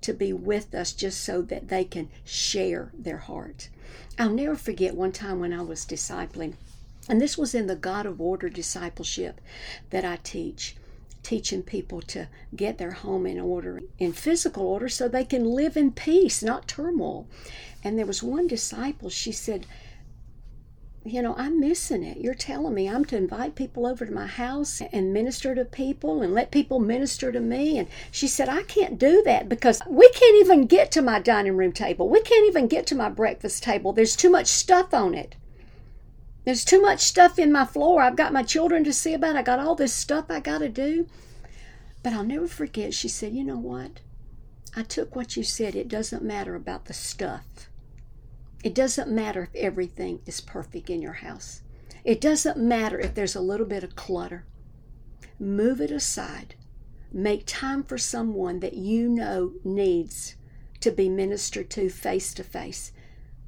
to 0.00 0.12
be 0.12 0.32
with 0.32 0.74
us 0.74 0.92
just 0.92 1.22
so 1.22 1.40
that 1.42 1.68
they 1.68 1.84
can 1.84 2.10
share 2.24 2.90
their 2.92 3.18
heart. 3.18 3.68
I'll 4.18 4.30
never 4.30 4.56
forget 4.56 4.96
one 4.96 5.12
time 5.12 5.38
when 5.38 5.52
I 5.52 5.62
was 5.62 5.86
discipling, 5.86 6.54
and 7.08 7.20
this 7.20 7.38
was 7.38 7.54
in 7.54 7.68
the 7.68 7.76
God 7.76 8.04
of 8.04 8.20
Order 8.20 8.48
discipleship 8.48 9.40
that 9.90 10.04
I 10.04 10.16
teach, 10.16 10.76
teaching 11.22 11.62
people 11.62 12.02
to 12.02 12.28
get 12.54 12.78
their 12.78 12.92
home 12.92 13.26
in 13.26 13.38
order, 13.38 13.80
in 13.98 14.12
physical 14.12 14.66
order, 14.66 14.88
so 14.88 15.08
they 15.08 15.24
can 15.24 15.44
live 15.44 15.76
in 15.76 15.92
peace, 15.92 16.42
not 16.42 16.68
turmoil. 16.68 17.26
And 17.82 17.98
there 17.98 18.06
was 18.06 18.22
one 18.22 18.46
disciple, 18.46 19.08
she 19.08 19.32
said, 19.32 19.66
you 21.04 21.20
know, 21.20 21.34
I'm 21.36 21.60
missing 21.60 22.02
it. 22.02 22.18
You're 22.18 22.34
telling 22.34 22.72
me 22.72 22.88
I'm 22.88 23.04
to 23.06 23.16
invite 23.16 23.54
people 23.54 23.86
over 23.86 24.06
to 24.06 24.12
my 24.12 24.26
house 24.26 24.80
and 24.80 25.12
minister 25.12 25.54
to 25.54 25.64
people 25.64 26.22
and 26.22 26.32
let 26.32 26.50
people 26.50 26.80
minister 26.80 27.30
to 27.30 27.40
me. 27.40 27.78
And 27.78 27.88
she 28.10 28.26
said, 28.26 28.48
I 28.48 28.62
can't 28.62 28.98
do 28.98 29.22
that 29.24 29.48
because 29.48 29.82
we 29.86 30.08
can't 30.10 30.36
even 30.36 30.66
get 30.66 30.90
to 30.92 31.02
my 31.02 31.18
dining 31.18 31.58
room 31.58 31.72
table. 31.72 32.08
We 32.08 32.22
can't 32.22 32.46
even 32.46 32.68
get 32.68 32.86
to 32.86 32.94
my 32.94 33.10
breakfast 33.10 33.62
table. 33.62 33.92
There's 33.92 34.16
too 34.16 34.30
much 34.30 34.46
stuff 34.46 34.94
on 34.94 35.14
it. 35.14 35.36
There's 36.46 36.64
too 36.64 36.80
much 36.80 37.00
stuff 37.00 37.38
in 37.38 37.52
my 37.52 37.66
floor. 37.66 38.00
I've 38.00 38.16
got 38.16 38.32
my 38.32 38.42
children 38.42 38.82
to 38.84 38.92
see 38.92 39.12
about. 39.12 39.36
I 39.36 39.42
got 39.42 39.60
all 39.60 39.74
this 39.74 39.92
stuff 39.92 40.26
I 40.30 40.40
got 40.40 40.58
to 40.58 40.68
do. 40.68 41.06
But 42.02 42.12
I'll 42.12 42.24
never 42.24 42.46
forget, 42.46 42.92
she 42.94 43.08
said, 43.08 43.34
You 43.34 43.44
know 43.44 43.58
what? 43.58 44.00
I 44.76 44.82
took 44.82 45.14
what 45.14 45.36
you 45.36 45.42
said. 45.42 45.74
It 45.74 45.88
doesn't 45.88 46.22
matter 46.22 46.54
about 46.54 46.86
the 46.86 46.92
stuff. 46.92 47.68
It 48.64 48.74
doesn't 48.74 49.10
matter 49.10 49.42
if 49.42 49.54
everything 49.54 50.20
is 50.24 50.40
perfect 50.40 50.88
in 50.88 51.02
your 51.02 51.12
house. 51.12 51.60
It 52.02 52.18
doesn't 52.18 52.56
matter 52.56 52.98
if 52.98 53.12
there's 53.14 53.36
a 53.36 53.42
little 53.42 53.66
bit 53.66 53.84
of 53.84 53.94
clutter. 53.94 54.46
Move 55.38 55.82
it 55.82 55.90
aside. 55.90 56.54
Make 57.12 57.44
time 57.44 57.82
for 57.82 57.98
someone 57.98 58.60
that 58.60 58.72
you 58.72 59.06
know 59.06 59.52
needs 59.64 60.36
to 60.80 60.90
be 60.90 61.10
ministered 61.10 61.68
to 61.70 61.90
face 61.90 62.32
to 62.34 62.42
face. 62.42 62.90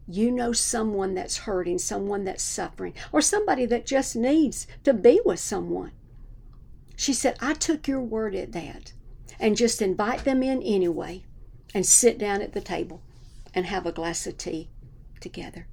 You 0.07 0.31
know 0.31 0.53
someone 0.53 1.15
that's 1.15 1.39
hurting, 1.39 1.79
someone 1.79 2.25
that's 2.25 2.43
suffering, 2.43 2.93
or 3.11 3.23
somebody 3.23 3.65
that 3.65 3.87
just 3.87 4.17
needs 4.17 4.67
to 4.85 4.93
be 4.93 5.23
with 5.25 5.41
someone. 5.41 5.93
She 6.95 7.15
said, 7.15 7.39
I 7.41 7.55
took 7.55 7.89
your 7.89 8.03
word 8.03 8.35
at 8.35 8.53
that 8.53 8.93
and 9.41 9.57
just 9.57 9.81
invite 9.81 10.25
them 10.25 10.43
in 10.43 10.63
anyway 10.63 11.25
and 11.73 11.87
sit 11.87 12.19
down 12.19 12.43
at 12.43 12.53
the 12.53 12.61
table 12.61 13.01
and 13.55 13.65
have 13.65 13.87
a 13.87 13.93
glass 13.93 14.27
of 14.27 14.37
tea 14.37 14.69
together. 15.21 15.67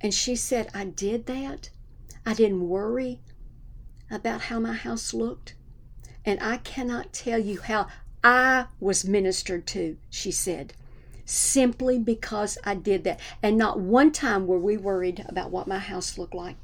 And 0.00 0.12
she 0.12 0.36
said, 0.36 0.68
I 0.74 0.84
did 0.84 1.26
that. 1.26 1.70
I 2.24 2.34
didn't 2.34 2.68
worry 2.68 3.20
about 4.10 4.42
how 4.42 4.60
my 4.60 4.74
house 4.74 5.14
looked. 5.14 5.54
And 6.24 6.40
I 6.42 6.58
cannot 6.58 7.12
tell 7.12 7.38
you 7.38 7.60
how 7.60 7.86
I 8.22 8.66
was 8.80 9.04
ministered 9.04 9.66
to, 9.68 9.96
she 10.10 10.32
said, 10.32 10.74
simply 11.24 11.98
because 11.98 12.58
I 12.64 12.74
did 12.74 13.04
that. 13.04 13.20
And 13.42 13.56
not 13.56 13.78
one 13.78 14.10
time 14.10 14.46
were 14.46 14.58
we 14.58 14.76
worried 14.76 15.24
about 15.28 15.50
what 15.50 15.68
my 15.68 15.78
house 15.78 16.18
looked 16.18 16.34
like. 16.34 16.56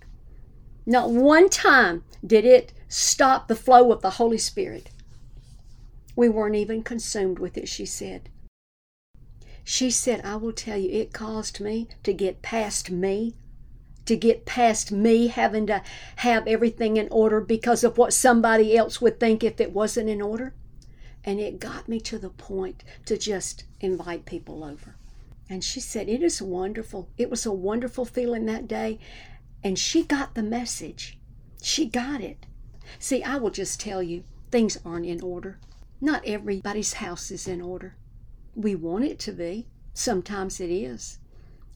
Not 0.85 1.11
one 1.11 1.49
time 1.49 2.03
did 2.27 2.45
it 2.45 2.73
stop 2.89 3.47
the 3.47 3.55
flow 3.55 3.93
of 3.93 4.03
the 4.03 4.11
Holy 4.11 4.39
Spirit. 4.39 4.91
We 6.17 6.29
weren't 6.29 6.57
even 6.57 6.83
consumed 6.83 7.39
with 7.39 7.57
it, 7.57 7.69
she 7.69 7.87
said. 7.87 8.29
She 9.65 9.91
said, 9.91 10.25
I 10.25 10.37
will 10.37 10.53
tell 10.53 10.77
you, 10.77 10.91
it 10.91 11.13
caused 11.13 11.61
me 11.61 11.89
to 12.03 12.13
get 12.13 12.43
past 12.43 12.91
me, 12.91 13.35
to 14.07 14.17
get 14.17 14.45
past 14.45 14.91
me 14.91 15.29
having 15.29 15.67
to 15.69 15.83
have 16.17 16.47
everything 16.49 16.97
in 16.97 17.09
order 17.11 17.41
because 17.41 17.85
of 17.85 17.97
what 17.97 18.13
somebody 18.13 18.77
else 18.77 19.01
would 19.01 19.21
think 19.21 19.45
if 19.45 19.61
it 19.61 19.73
wasn't 19.73 20.09
in 20.09 20.21
order. 20.21 20.55
And 21.25 21.39
it 21.39 21.61
got 21.61 21.89
me 21.89 22.01
to 22.01 22.19
the 22.19 22.31
point 22.31 22.83
to 23.07 23.17
just 23.17 23.65
invite 23.81 24.25
people 24.25 24.65
over. 24.65 24.97
And 25.49 25.63
she 25.63 25.81
said, 25.81 26.09
It 26.09 26.23
is 26.23 26.43
wonderful. 26.43 27.09
It 27.17 27.31
was 27.31 27.47
a 27.47 27.53
wonderful 27.53 28.05
feeling 28.05 28.47
that 28.47 28.67
day. 28.67 28.99
And 29.63 29.79
she 29.79 30.03
got 30.03 30.35
the 30.35 30.43
message. 30.43 31.19
She 31.63 31.87
got 31.87 32.21
it. 32.21 32.47
See, 32.99 33.23
I 33.23 33.37
will 33.37 33.51
just 33.51 33.79
tell 33.79 34.03
you, 34.03 34.25
things 34.51 34.79
aren't 34.85 35.07
in 35.07 35.21
order. 35.23 35.61
Not 36.01 36.27
everybody's 36.27 36.95
house 36.95 37.31
is 37.31 37.47
in 37.47 37.61
order. 37.61 37.95
We 38.55 38.75
want 38.75 39.05
it 39.05 39.19
to 39.21 39.33
be. 39.33 39.69
Sometimes 39.95 40.61
it 40.61 40.71
is. 40.71 41.19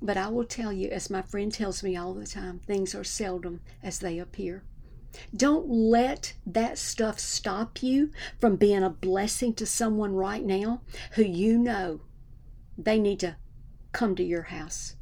But 0.02 0.16
I 0.16 0.28
will 0.28 0.44
tell 0.44 0.72
you, 0.72 0.88
as 0.88 1.10
my 1.10 1.22
friend 1.22 1.52
tells 1.52 1.82
me 1.82 1.96
all 1.96 2.14
the 2.14 2.26
time, 2.26 2.60
things 2.60 2.94
are 2.94 3.04
seldom 3.04 3.60
as 3.82 3.98
they 3.98 4.18
appear. 4.18 4.64
Don't 5.34 5.68
let 5.68 6.34
that 6.46 6.76
stuff 6.76 7.18
stop 7.18 7.82
you 7.82 8.10
from 8.38 8.56
being 8.56 8.82
a 8.82 8.90
blessing 8.90 9.54
to 9.54 9.64
someone 9.64 10.14
right 10.14 10.44
now 10.44 10.82
who 11.12 11.22
you 11.22 11.56
know 11.56 12.00
they 12.76 12.98
need 12.98 13.20
to 13.20 13.36
come 13.92 14.14
to 14.16 14.22
your 14.22 14.42
house. 14.42 14.96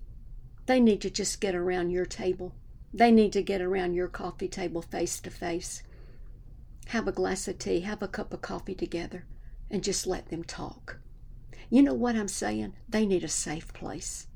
They 0.66 0.78
need 0.78 1.00
to 1.02 1.10
just 1.10 1.40
get 1.40 1.54
around 1.54 1.90
your 1.90 2.06
table. 2.06 2.54
They 2.92 3.10
need 3.10 3.32
to 3.32 3.42
get 3.42 3.60
around 3.60 3.94
your 3.94 4.06
coffee 4.06 4.46
table 4.46 4.82
face 4.82 5.18
to 5.20 5.30
face. 5.30 5.82
Have 6.88 7.08
a 7.08 7.12
glass 7.12 7.48
of 7.48 7.58
tea, 7.58 7.80
have 7.80 8.02
a 8.02 8.08
cup 8.08 8.32
of 8.32 8.40
coffee 8.40 8.74
together, 8.74 9.26
and 9.68 9.82
just 9.82 10.06
let 10.06 10.28
them 10.28 10.44
talk. 10.44 11.00
You 11.70 11.82
know 11.82 11.94
what 11.94 12.16
I'm 12.16 12.28
saying? 12.28 12.74
They 12.88 13.06
need 13.06 13.24
a 13.24 13.28
safe 13.28 13.72
place. 13.72 14.26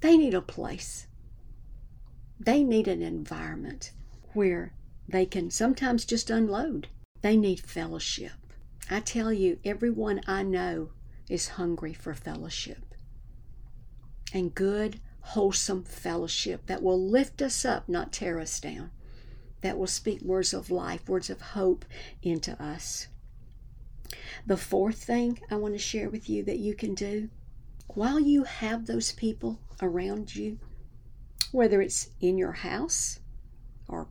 They 0.00 0.16
need 0.16 0.34
a 0.34 0.42
place. 0.42 1.06
They 2.40 2.64
need 2.64 2.88
an 2.88 3.02
environment 3.02 3.92
where 4.32 4.74
they 5.08 5.26
can 5.26 5.50
sometimes 5.50 6.04
just 6.04 6.30
unload. 6.30 6.88
They 7.20 7.36
need 7.36 7.60
fellowship. 7.60 8.32
I 8.90 9.00
tell 9.00 9.32
you, 9.32 9.58
everyone 9.64 10.20
I 10.26 10.42
know 10.42 10.90
is 11.28 11.48
hungry 11.48 11.92
for 11.92 12.14
fellowship 12.14 12.94
and 14.34 14.54
good, 14.54 15.00
wholesome 15.20 15.84
fellowship 15.84 16.66
that 16.66 16.82
will 16.82 17.00
lift 17.00 17.40
us 17.42 17.64
up, 17.64 17.88
not 17.88 18.12
tear 18.12 18.40
us 18.40 18.58
down, 18.58 18.90
that 19.60 19.78
will 19.78 19.86
speak 19.86 20.20
words 20.22 20.52
of 20.52 20.70
life, 20.70 21.08
words 21.08 21.30
of 21.30 21.40
hope 21.40 21.84
into 22.22 22.60
us. 22.62 23.08
The 24.46 24.56
fourth 24.56 25.02
thing 25.02 25.40
I 25.50 25.56
want 25.56 25.74
to 25.74 25.78
share 25.78 26.10
with 26.10 26.28
you 26.28 26.42
that 26.44 26.58
you 26.58 26.74
can 26.74 26.94
do 26.94 27.28
while 27.88 28.18
you 28.18 28.44
have 28.44 28.86
those 28.86 29.12
people 29.12 29.60
around 29.80 30.34
you, 30.34 30.58
whether 31.50 31.82
it's 31.82 32.10
in 32.20 32.38
your 32.38 32.52
house 32.52 33.20
or 33.88 34.08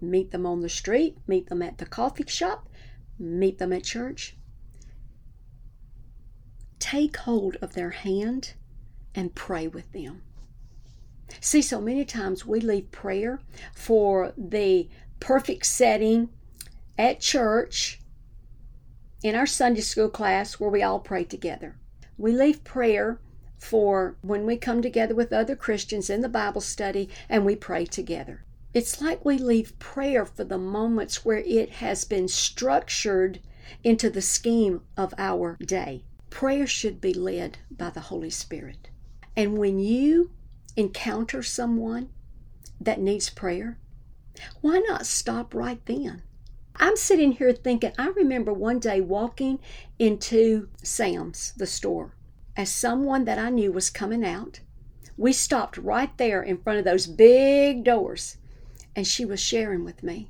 meet 0.00 0.30
them 0.30 0.46
on 0.46 0.60
the 0.60 0.68
street, 0.68 1.18
meet 1.26 1.48
them 1.48 1.62
at 1.62 1.78
the 1.78 1.86
coffee 1.86 2.24
shop, 2.26 2.68
meet 3.18 3.58
them 3.58 3.72
at 3.72 3.84
church, 3.84 4.36
take 6.78 7.16
hold 7.18 7.56
of 7.56 7.74
their 7.74 7.90
hand 7.90 8.54
and 9.14 9.34
pray 9.34 9.66
with 9.68 9.92
them. 9.92 10.22
See, 11.40 11.60
so 11.60 11.80
many 11.80 12.04
times 12.04 12.46
we 12.46 12.60
leave 12.60 12.90
prayer 12.90 13.40
for 13.74 14.32
the 14.38 14.88
perfect 15.20 15.66
setting 15.66 16.30
at 16.96 17.20
church 17.20 18.00
in 19.22 19.34
our 19.34 19.46
Sunday 19.46 19.80
school 19.80 20.08
class 20.08 20.54
where 20.54 20.70
we 20.70 20.82
all 20.82 21.00
pray 21.00 21.24
together. 21.24 21.76
We 22.16 22.32
leave 22.32 22.64
prayer 22.64 23.20
for 23.58 24.16
when 24.22 24.46
we 24.46 24.56
come 24.56 24.82
together 24.82 25.14
with 25.14 25.32
other 25.32 25.56
Christians 25.56 26.08
in 26.08 26.20
the 26.20 26.28
Bible 26.28 26.60
study 26.60 27.08
and 27.28 27.44
we 27.44 27.56
pray 27.56 27.84
together. 27.84 28.44
It's 28.74 29.00
like 29.00 29.24
we 29.24 29.38
leave 29.38 29.78
prayer 29.78 30.24
for 30.24 30.44
the 30.44 30.58
moments 30.58 31.24
where 31.24 31.38
it 31.38 31.70
has 31.70 32.04
been 32.04 32.28
structured 32.28 33.40
into 33.82 34.10
the 34.10 34.22
scheme 34.22 34.82
of 34.96 35.14
our 35.18 35.56
day. 35.56 36.04
Prayer 36.30 36.66
should 36.66 37.00
be 37.00 37.14
led 37.14 37.58
by 37.70 37.90
the 37.90 38.00
Holy 38.00 38.30
Spirit. 38.30 38.90
And 39.36 39.58
when 39.58 39.78
you 39.78 40.30
encounter 40.76 41.42
someone 41.42 42.10
that 42.80 43.00
needs 43.00 43.30
prayer, 43.30 43.78
why 44.60 44.78
not 44.86 45.06
stop 45.06 45.54
right 45.54 45.84
then? 45.86 46.22
I'm 46.80 46.96
sitting 46.96 47.32
here 47.32 47.52
thinking, 47.52 47.92
I 47.98 48.08
remember 48.08 48.52
one 48.52 48.78
day 48.78 49.00
walking 49.00 49.58
into 49.98 50.68
Sam's, 50.82 51.52
the 51.56 51.66
store, 51.66 52.14
as 52.56 52.70
someone 52.70 53.24
that 53.24 53.38
I 53.38 53.50
knew 53.50 53.72
was 53.72 53.90
coming 53.90 54.24
out. 54.24 54.60
We 55.16 55.32
stopped 55.32 55.76
right 55.76 56.16
there 56.18 56.40
in 56.40 56.58
front 56.58 56.78
of 56.78 56.84
those 56.84 57.08
big 57.08 57.82
doors, 57.82 58.36
and 58.94 59.06
she 59.06 59.24
was 59.24 59.40
sharing 59.40 59.84
with 59.84 60.04
me. 60.04 60.28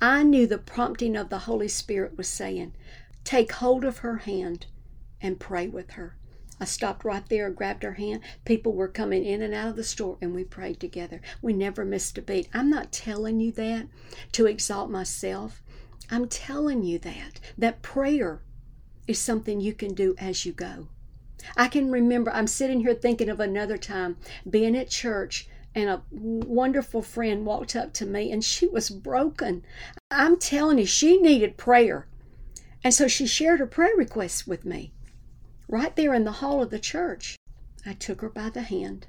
I 0.00 0.24
knew 0.24 0.46
the 0.48 0.58
prompting 0.58 1.16
of 1.16 1.28
the 1.28 1.40
Holy 1.40 1.68
Spirit 1.68 2.16
was 2.16 2.28
saying, 2.28 2.74
Take 3.22 3.52
hold 3.52 3.84
of 3.84 3.98
her 3.98 4.18
hand 4.18 4.66
and 5.20 5.38
pray 5.38 5.68
with 5.68 5.92
her. 5.92 6.16
I 6.60 6.66
stopped 6.66 7.04
right 7.04 7.28
there, 7.28 7.50
grabbed 7.50 7.82
her 7.82 7.94
hand. 7.94 8.20
People 8.44 8.72
were 8.72 8.88
coming 8.88 9.24
in 9.24 9.42
and 9.42 9.52
out 9.52 9.70
of 9.70 9.76
the 9.76 9.84
store, 9.84 10.18
and 10.20 10.34
we 10.34 10.44
prayed 10.44 10.78
together. 10.78 11.20
We 11.42 11.52
never 11.52 11.84
missed 11.84 12.16
a 12.18 12.22
beat. 12.22 12.48
I'm 12.54 12.70
not 12.70 12.92
telling 12.92 13.40
you 13.40 13.50
that 13.52 13.88
to 14.32 14.46
exalt 14.46 14.90
myself. 14.90 15.62
I'm 16.10 16.28
telling 16.28 16.82
you 16.82 16.98
that, 17.00 17.40
that 17.56 17.82
prayer 17.82 18.42
is 19.06 19.18
something 19.18 19.60
you 19.60 19.74
can 19.74 19.94
do 19.94 20.14
as 20.18 20.44
you 20.44 20.52
go. 20.52 20.88
I 21.56 21.68
can 21.68 21.90
remember, 21.90 22.30
I'm 22.30 22.46
sitting 22.46 22.80
here 22.80 22.94
thinking 22.94 23.28
of 23.28 23.40
another 23.40 23.76
time 23.76 24.16
being 24.48 24.76
at 24.76 24.88
church 24.88 25.48
and 25.74 25.90
a 25.90 26.02
wonderful 26.10 27.02
friend 27.02 27.44
walked 27.44 27.74
up 27.74 27.92
to 27.94 28.06
me 28.06 28.30
and 28.30 28.44
she 28.44 28.66
was 28.66 28.90
broken. 28.90 29.64
I'm 30.10 30.38
telling 30.38 30.78
you, 30.78 30.86
she 30.86 31.20
needed 31.20 31.56
prayer. 31.56 32.06
And 32.82 32.94
so 32.94 33.08
she 33.08 33.26
shared 33.26 33.60
her 33.60 33.66
prayer 33.66 33.96
requests 33.96 34.46
with 34.46 34.64
me 34.64 34.92
right 35.68 35.94
there 35.96 36.14
in 36.14 36.24
the 36.24 36.32
hall 36.32 36.62
of 36.62 36.70
the 36.70 36.78
church. 36.78 37.36
I 37.86 37.94
took 37.94 38.20
her 38.20 38.28
by 38.28 38.50
the 38.50 38.62
hand. 38.62 39.06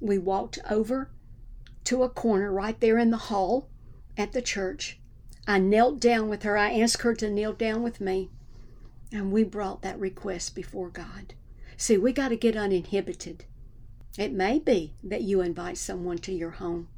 We 0.00 0.18
walked 0.18 0.58
over 0.70 1.10
to 1.84 2.02
a 2.02 2.08
corner 2.08 2.52
right 2.52 2.78
there 2.80 2.98
in 2.98 3.10
the 3.10 3.16
hall 3.16 3.68
at 4.16 4.32
the 4.32 4.42
church. 4.42 5.00
I 5.48 5.58
knelt 5.58 5.98
down 5.98 6.28
with 6.28 6.42
her. 6.42 6.58
I 6.58 6.78
asked 6.78 7.00
her 7.02 7.14
to 7.14 7.30
kneel 7.30 7.54
down 7.54 7.82
with 7.82 8.02
me. 8.02 8.28
And 9.10 9.32
we 9.32 9.44
brought 9.44 9.80
that 9.80 9.98
request 9.98 10.54
before 10.54 10.90
God. 10.90 11.32
See, 11.78 11.96
we 11.96 12.12
got 12.12 12.28
to 12.28 12.36
get 12.36 12.54
uninhibited. 12.54 13.46
It 14.18 14.30
may 14.32 14.58
be 14.58 14.92
that 15.02 15.22
you 15.22 15.40
invite 15.40 15.78
someone 15.78 16.18
to 16.18 16.32
your 16.34 16.50
home, 16.50 16.88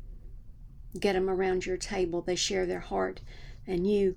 get 0.98 1.12
them 1.12 1.30
around 1.30 1.64
your 1.64 1.76
table, 1.76 2.22
they 2.22 2.34
share 2.34 2.66
their 2.66 2.80
heart, 2.80 3.20
and 3.66 3.88
you 3.88 4.16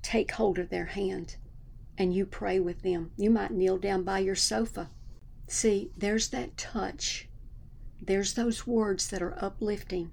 take 0.00 0.32
hold 0.32 0.58
of 0.58 0.70
their 0.70 0.86
hand 0.86 1.36
and 1.98 2.14
you 2.14 2.24
pray 2.24 2.58
with 2.58 2.82
them. 2.82 3.10
You 3.18 3.28
might 3.28 3.50
kneel 3.50 3.76
down 3.76 4.02
by 4.02 4.20
your 4.20 4.34
sofa. 4.34 4.88
See, 5.46 5.90
there's 5.96 6.28
that 6.28 6.56
touch. 6.56 7.28
There's 8.00 8.32
those 8.32 8.66
words 8.66 9.08
that 9.08 9.20
are 9.20 9.36
uplifting. 9.44 10.12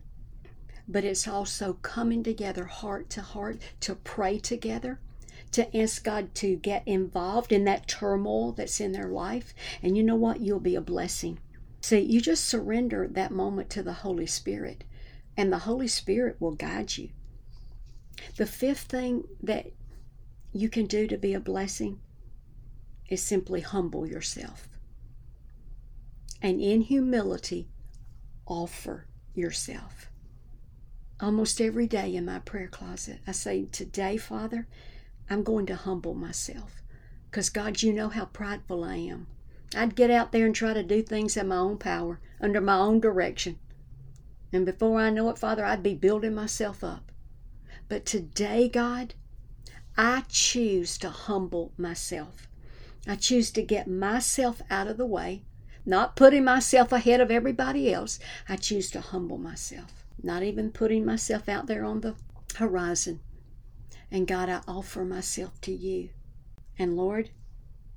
But 0.91 1.03
it's 1.03 1.27
also 1.27 1.73
coming 1.73 2.23
together 2.23 2.65
heart 2.65 3.11
to 3.11 3.21
heart 3.21 3.61
to 3.81 3.93
pray 3.93 4.39
together, 4.39 4.99
to 5.51 5.77
ask 5.77 6.03
God 6.03 6.33
to 6.35 6.55
get 6.55 6.81
involved 6.87 7.51
in 7.51 7.63
that 7.65 7.87
turmoil 7.87 8.53
that's 8.53 8.81
in 8.81 8.91
their 8.91 9.07
life. 9.07 9.53
And 9.83 9.95
you 9.95 10.01
know 10.01 10.15
what? 10.15 10.41
You'll 10.41 10.59
be 10.59 10.75
a 10.75 10.81
blessing. 10.81 11.39
See, 11.81 11.99
you 11.99 12.19
just 12.19 12.45
surrender 12.45 13.07
that 13.07 13.31
moment 13.31 13.69
to 13.71 13.83
the 13.83 13.93
Holy 13.93 14.25
Spirit, 14.25 14.83
and 15.37 15.53
the 15.53 15.59
Holy 15.59 15.87
Spirit 15.87 16.37
will 16.39 16.55
guide 16.55 16.97
you. 16.97 17.09
The 18.35 18.47
fifth 18.47 18.81
thing 18.81 19.25
that 19.43 19.67
you 20.51 20.69
can 20.69 20.87
do 20.87 21.05
to 21.07 21.17
be 21.17 21.35
a 21.35 21.39
blessing 21.39 21.99
is 23.07 23.21
simply 23.21 23.61
humble 23.61 24.07
yourself. 24.07 24.67
And 26.41 26.59
in 26.59 26.81
humility, 26.81 27.69
offer 28.47 29.05
yourself. 29.35 30.09
Almost 31.21 31.59
every 31.59 31.85
day 31.85 32.15
in 32.15 32.25
my 32.25 32.39
prayer 32.39 32.67
closet, 32.67 33.19
I 33.27 33.33
say, 33.33 33.65
Today, 33.65 34.15
Father, 34.15 34.67
I'm 35.29 35.43
going 35.43 35.65
to 35.65 35.75
humble 35.75 36.13
myself. 36.13 36.81
Because, 37.29 37.49
God, 37.49 37.81
you 37.81 37.93
know 37.93 38.09
how 38.09 38.25
prideful 38.25 38.83
I 38.83 38.95
am. 38.95 39.27
I'd 39.75 39.95
get 39.95 40.09
out 40.09 40.31
there 40.31 40.45
and 40.45 40.55
try 40.55 40.73
to 40.73 40.81
do 40.81 41.03
things 41.03 41.37
in 41.37 41.47
my 41.49 41.57
own 41.57 41.77
power, 41.77 42.19
under 42.41 42.61
my 42.61 42.77
own 42.77 42.99
direction. 42.99 43.59
And 44.51 44.65
before 44.65 44.99
I 44.99 45.09
know 45.09 45.29
it, 45.29 45.37
Father, 45.37 45.63
I'd 45.63 45.83
be 45.83 45.93
building 45.93 46.33
myself 46.33 46.83
up. 46.83 47.11
But 47.87 48.05
today, 48.05 48.67
God, 48.69 49.13
I 49.97 50.23
choose 50.29 50.97
to 50.99 51.09
humble 51.09 51.73
myself. 51.77 52.47
I 53.07 53.15
choose 53.15 53.51
to 53.51 53.61
get 53.61 53.87
myself 53.87 54.61
out 54.69 54.87
of 54.87 54.97
the 54.97 55.05
way, 55.05 55.43
not 55.85 56.15
putting 56.15 56.43
myself 56.43 56.91
ahead 56.91 57.21
of 57.21 57.29
everybody 57.29 57.93
else. 57.93 58.19
I 58.47 58.55
choose 58.55 58.89
to 58.91 59.01
humble 59.01 59.37
myself, 59.37 59.98
not 60.23 60.43
even 60.43 60.71
putting 60.71 61.05
myself 61.05 61.47
out 61.49 61.67
there 61.67 61.83
on 61.83 62.01
the 62.01 62.15
horizon. 62.55 63.19
And 64.11 64.27
God, 64.27 64.49
I 64.49 64.61
offer 64.67 65.05
myself 65.05 65.59
to 65.61 65.71
you. 65.71 66.09
And 66.77 66.95
Lord, 66.95 67.29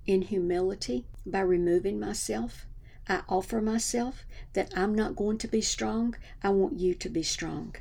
in 0.06 0.22
humility 0.22 1.06
by 1.24 1.40
removing 1.40 1.98
myself. 1.98 2.66
I 3.08 3.22
offer 3.28 3.60
myself 3.60 4.24
that 4.52 4.72
I'm 4.76 4.94
not 4.94 5.16
going 5.16 5.38
to 5.38 5.48
be 5.48 5.60
strong. 5.60 6.16
I 6.42 6.50
want 6.50 6.78
you 6.78 6.94
to 6.94 7.08
be 7.08 7.22
strong. 7.22 7.76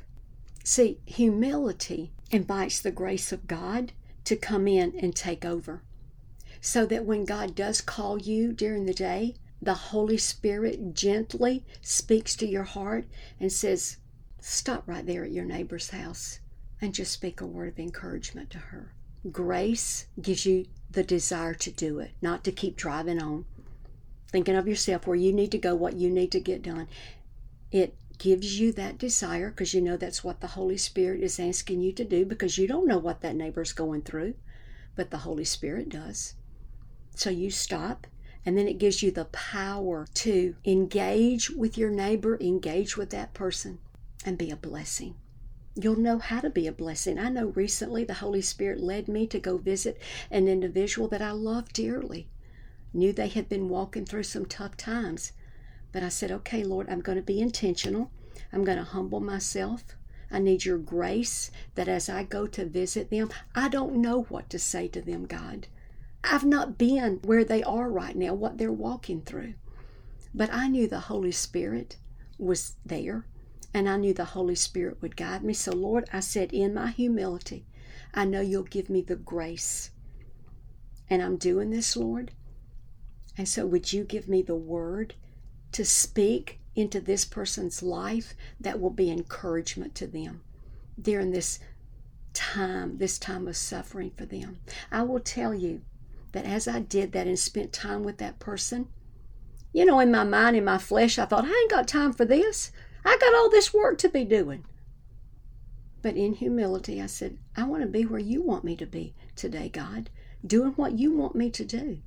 See, 0.64 1.00
humility 1.04 2.12
invites 2.30 2.80
the 2.80 2.90
grace 2.90 3.32
of 3.32 3.46
God 3.46 3.92
to 4.24 4.36
come 4.36 4.68
in 4.68 4.94
and 4.98 5.14
take 5.14 5.44
over. 5.44 5.82
So 6.60 6.86
that 6.86 7.04
when 7.04 7.24
God 7.24 7.54
does 7.54 7.80
call 7.80 8.20
you 8.20 8.52
during 8.52 8.86
the 8.86 8.94
day, 8.94 9.34
the 9.60 9.74
Holy 9.74 10.18
Spirit 10.18 10.94
gently 10.94 11.64
speaks 11.80 12.36
to 12.36 12.46
your 12.46 12.64
heart 12.64 13.06
and 13.40 13.52
says, 13.52 13.96
Stop 14.44 14.88
right 14.88 15.06
there 15.06 15.24
at 15.24 15.30
your 15.30 15.44
neighbor's 15.44 15.90
house 15.90 16.40
and 16.80 16.92
just 16.92 17.12
speak 17.12 17.40
a 17.40 17.46
word 17.46 17.68
of 17.68 17.78
encouragement 17.78 18.50
to 18.50 18.58
her. 18.58 18.92
Grace 19.30 20.06
gives 20.20 20.44
you 20.44 20.66
the 20.90 21.04
desire 21.04 21.54
to 21.54 21.70
do 21.70 22.00
it, 22.00 22.10
not 22.20 22.42
to 22.42 22.50
keep 22.50 22.76
driving 22.76 23.22
on, 23.22 23.44
thinking 24.32 24.56
of 24.56 24.66
yourself 24.66 25.06
where 25.06 25.14
you 25.14 25.32
need 25.32 25.52
to 25.52 25.58
go, 25.58 25.76
what 25.76 25.94
you 25.94 26.10
need 26.10 26.32
to 26.32 26.40
get 26.40 26.60
done. 26.60 26.88
It 27.70 27.94
gives 28.18 28.58
you 28.58 28.72
that 28.72 28.98
desire 28.98 29.50
because 29.50 29.74
you 29.74 29.80
know 29.80 29.96
that's 29.96 30.24
what 30.24 30.40
the 30.40 30.48
Holy 30.48 30.76
Spirit 30.76 31.22
is 31.22 31.38
asking 31.38 31.80
you 31.80 31.92
to 31.92 32.04
do 32.04 32.24
because 32.24 32.58
you 32.58 32.66
don't 32.66 32.88
know 32.88 32.98
what 32.98 33.20
that 33.20 33.36
neighbor's 33.36 33.72
going 33.72 34.02
through, 34.02 34.34
but 34.96 35.12
the 35.12 35.18
Holy 35.18 35.44
Spirit 35.44 35.88
does. 35.88 36.34
So 37.14 37.30
you 37.30 37.52
stop, 37.52 38.08
and 38.44 38.58
then 38.58 38.66
it 38.66 38.78
gives 38.78 39.04
you 39.04 39.12
the 39.12 39.26
power 39.26 40.08
to 40.14 40.56
engage 40.64 41.48
with 41.48 41.78
your 41.78 41.90
neighbor, 41.90 42.36
engage 42.40 42.96
with 42.96 43.10
that 43.10 43.34
person, 43.34 43.78
and 44.24 44.38
be 44.38 44.50
a 44.50 44.56
blessing 44.56 45.14
you'll 45.74 45.96
know 45.96 46.18
how 46.18 46.40
to 46.40 46.50
be 46.50 46.66
a 46.66 46.72
blessing. 46.72 47.18
I 47.18 47.30
know 47.30 47.46
recently 47.46 48.04
the 48.04 48.14
Holy 48.14 48.42
Spirit 48.42 48.80
led 48.80 49.08
me 49.08 49.26
to 49.28 49.40
go 49.40 49.56
visit 49.56 49.98
an 50.30 50.46
individual 50.48 51.08
that 51.08 51.22
I 51.22 51.30
love 51.30 51.72
dearly. 51.72 52.28
Knew 52.92 53.12
they 53.12 53.28
had 53.28 53.48
been 53.48 53.70
walking 53.70 54.04
through 54.04 54.24
some 54.24 54.44
tough 54.44 54.76
times. 54.76 55.32
But 55.90 56.02
I 56.02 56.10
said, 56.10 56.30
okay, 56.30 56.62
Lord, 56.62 56.88
I'm 56.90 57.00
going 57.00 57.16
to 57.16 57.22
be 57.22 57.40
intentional. 57.40 58.10
I'm 58.52 58.64
going 58.64 58.78
to 58.78 58.84
humble 58.84 59.20
myself. 59.20 59.84
I 60.30 60.38
need 60.38 60.64
your 60.64 60.78
grace 60.78 61.50
that 61.74 61.88
as 61.88 62.08
I 62.08 62.22
go 62.24 62.46
to 62.46 62.66
visit 62.66 63.10
them, 63.10 63.30
I 63.54 63.68
don't 63.68 63.96
know 63.96 64.22
what 64.24 64.50
to 64.50 64.58
say 64.58 64.88
to 64.88 65.00
them, 65.00 65.26
God. 65.26 65.68
I've 66.24 66.44
not 66.44 66.78
been 66.78 67.20
where 67.24 67.44
they 67.44 67.62
are 67.62 67.90
right 67.90 68.16
now, 68.16 68.34
what 68.34 68.58
they're 68.58 68.72
walking 68.72 69.22
through. 69.22 69.54
But 70.34 70.52
I 70.52 70.68
knew 70.68 70.86
the 70.86 71.00
Holy 71.00 71.32
Spirit 71.32 71.96
was 72.38 72.76
there 72.84 73.26
and 73.74 73.88
I 73.88 73.96
knew 73.96 74.12
the 74.12 74.24
Holy 74.26 74.54
Spirit 74.54 75.00
would 75.00 75.16
guide 75.16 75.42
me. 75.42 75.54
So, 75.54 75.72
Lord, 75.72 76.08
I 76.12 76.20
said, 76.20 76.52
in 76.52 76.74
my 76.74 76.90
humility, 76.90 77.64
I 78.12 78.24
know 78.24 78.40
you'll 78.40 78.64
give 78.64 78.90
me 78.90 79.00
the 79.00 79.16
grace. 79.16 79.90
And 81.08 81.22
I'm 81.22 81.36
doing 81.36 81.70
this, 81.70 81.96
Lord. 81.96 82.32
And 83.36 83.48
so, 83.48 83.66
would 83.66 83.92
you 83.92 84.04
give 84.04 84.28
me 84.28 84.42
the 84.42 84.54
word 84.54 85.14
to 85.72 85.84
speak 85.84 86.60
into 86.74 87.00
this 87.00 87.24
person's 87.24 87.82
life 87.82 88.34
that 88.60 88.80
will 88.80 88.90
be 88.90 89.10
encouragement 89.10 89.94
to 89.94 90.06
them 90.06 90.42
during 91.00 91.30
this 91.30 91.58
time, 92.34 92.98
this 92.98 93.18
time 93.18 93.48
of 93.48 93.56
suffering 93.56 94.10
for 94.10 94.26
them? 94.26 94.58
I 94.90 95.02
will 95.02 95.20
tell 95.20 95.54
you 95.54 95.80
that 96.32 96.44
as 96.44 96.68
I 96.68 96.80
did 96.80 97.12
that 97.12 97.26
and 97.26 97.38
spent 97.38 97.72
time 97.72 98.02
with 98.02 98.18
that 98.18 98.38
person, 98.38 98.88
you 99.72 99.86
know, 99.86 100.00
in 100.00 100.10
my 100.10 100.24
mind, 100.24 100.56
in 100.56 100.64
my 100.64 100.76
flesh, 100.76 101.18
I 101.18 101.24
thought, 101.24 101.46
I 101.46 101.48
ain't 101.48 101.70
got 101.70 101.88
time 101.88 102.12
for 102.12 102.26
this. 102.26 102.70
I 103.04 103.16
got 103.18 103.34
all 103.34 103.50
this 103.50 103.74
work 103.74 103.98
to 103.98 104.08
be 104.08 104.24
doing. 104.24 104.64
But 106.02 106.16
in 106.16 106.34
humility, 106.34 107.00
I 107.00 107.06
said, 107.06 107.38
I 107.56 107.64
want 107.64 107.82
to 107.82 107.88
be 107.88 108.04
where 108.04 108.20
you 108.20 108.42
want 108.42 108.64
me 108.64 108.76
to 108.76 108.86
be 108.86 109.14
today, 109.36 109.68
God, 109.68 110.10
doing 110.44 110.72
what 110.72 110.98
you 110.98 111.12
want 111.16 111.34
me 111.34 111.50
to 111.50 111.64
do. 111.64 111.98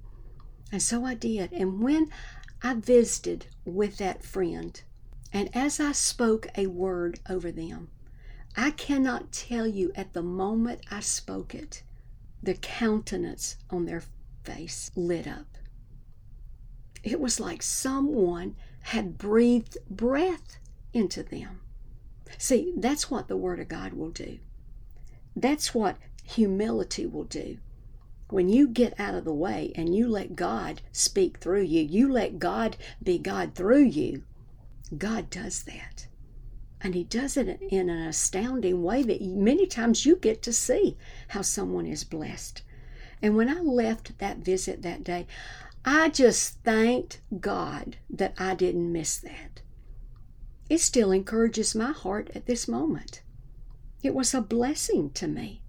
And 0.71 0.81
so 0.81 1.05
I 1.05 1.13
did. 1.13 1.53
And 1.53 1.81
when 1.81 2.09
I 2.61 2.73
visited 2.73 3.47
with 3.63 3.97
that 3.97 4.23
friend, 4.23 4.81
and 5.31 5.49
as 5.55 5.79
I 5.79 5.91
spoke 5.91 6.47
a 6.57 6.67
word 6.67 7.19
over 7.29 7.51
them, 7.51 7.89
I 8.57 8.71
cannot 8.71 9.31
tell 9.31 9.67
you 9.67 9.91
at 9.95 10.13
the 10.13 10.23
moment 10.23 10.81
I 10.89 11.01
spoke 11.01 11.53
it, 11.53 11.83
the 12.41 12.53
countenance 12.53 13.57
on 13.69 13.85
their 13.85 14.03
face 14.43 14.91
lit 14.95 15.27
up. 15.27 15.57
It 17.03 17.19
was 17.19 17.39
like 17.39 17.61
someone 17.61 18.55
had 18.83 19.17
breathed 19.17 19.77
breath 19.89 20.57
into 20.95 21.21
them. 21.21 21.59
See, 22.37 22.73
that's 22.75 23.11
what 23.11 23.27
the 23.27 23.37
Word 23.37 23.59
of 23.59 23.67
God 23.67 23.93
will 23.93 24.09
do. 24.09 24.39
That's 25.35 25.75
what 25.75 25.97
humility 26.23 27.05
will 27.05 27.25
do. 27.25 27.57
When 28.29 28.49
you 28.49 28.67
get 28.67 28.99
out 28.99 29.13
of 29.13 29.25
the 29.25 29.33
way 29.33 29.71
and 29.75 29.95
you 29.95 30.07
let 30.07 30.35
God 30.35 30.81
speak 30.91 31.37
through 31.37 31.63
you, 31.63 31.83
you 31.83 32.11
let 32.11 32.39
God 32.39 32.77
be 33.03 33.19
God 33.19 33.53
through 33.53 33.83
you, 33.83 34.23
God 34.97 35.29
does 35.29 35.63
that. 35.63 36.07
And 36.81 36.95
He 36.95 37.03
does 37.03 37.37
it 37.37 37.59
in 37.61 37.89
an 37.89 38.07
astounding 38.07 38.81
way 38.81 39.03
that 39.03 39.21
many 39.21 39.67
times 39.67 40.05
you 40.05 40.15
get 40.15 40.41
to 40.43 40.53
see 40.53 40.97
how 41.29 41.41
someone 41.41 41.85
is 41.85 42.03
blessed. 42.03 42.63
And 43.21 43.35
when 43.35 43.49
I 43.49 43.59
left 43.59 44.17
that 44.19 44.37
visit 44.37 44.81
that 44.81 45.03
day, 45.03 45.27
I 45.83 46.09
just 46.09 46.63
thanked 46.63 47.21
God 47.39 47.97
that 48.09 48.33
I 48.37 48.55
didn't 48.55 48.91
miss 48.91 49.17
that. 49.17 49.61
It 50.69 50.79
still 50.79 51.11
encourages 51.11 51.75
my 51.75 51.91
heart 51.91 52.31
at 52.33 52.45
this 52.45 52.67
moment. 52.67 53.21
It 54.01 54.13
was 54.13 54.33
a 54.33 54.41
blessing 54.41 55.11
to 55.11 55.27
me. 55.27 55.61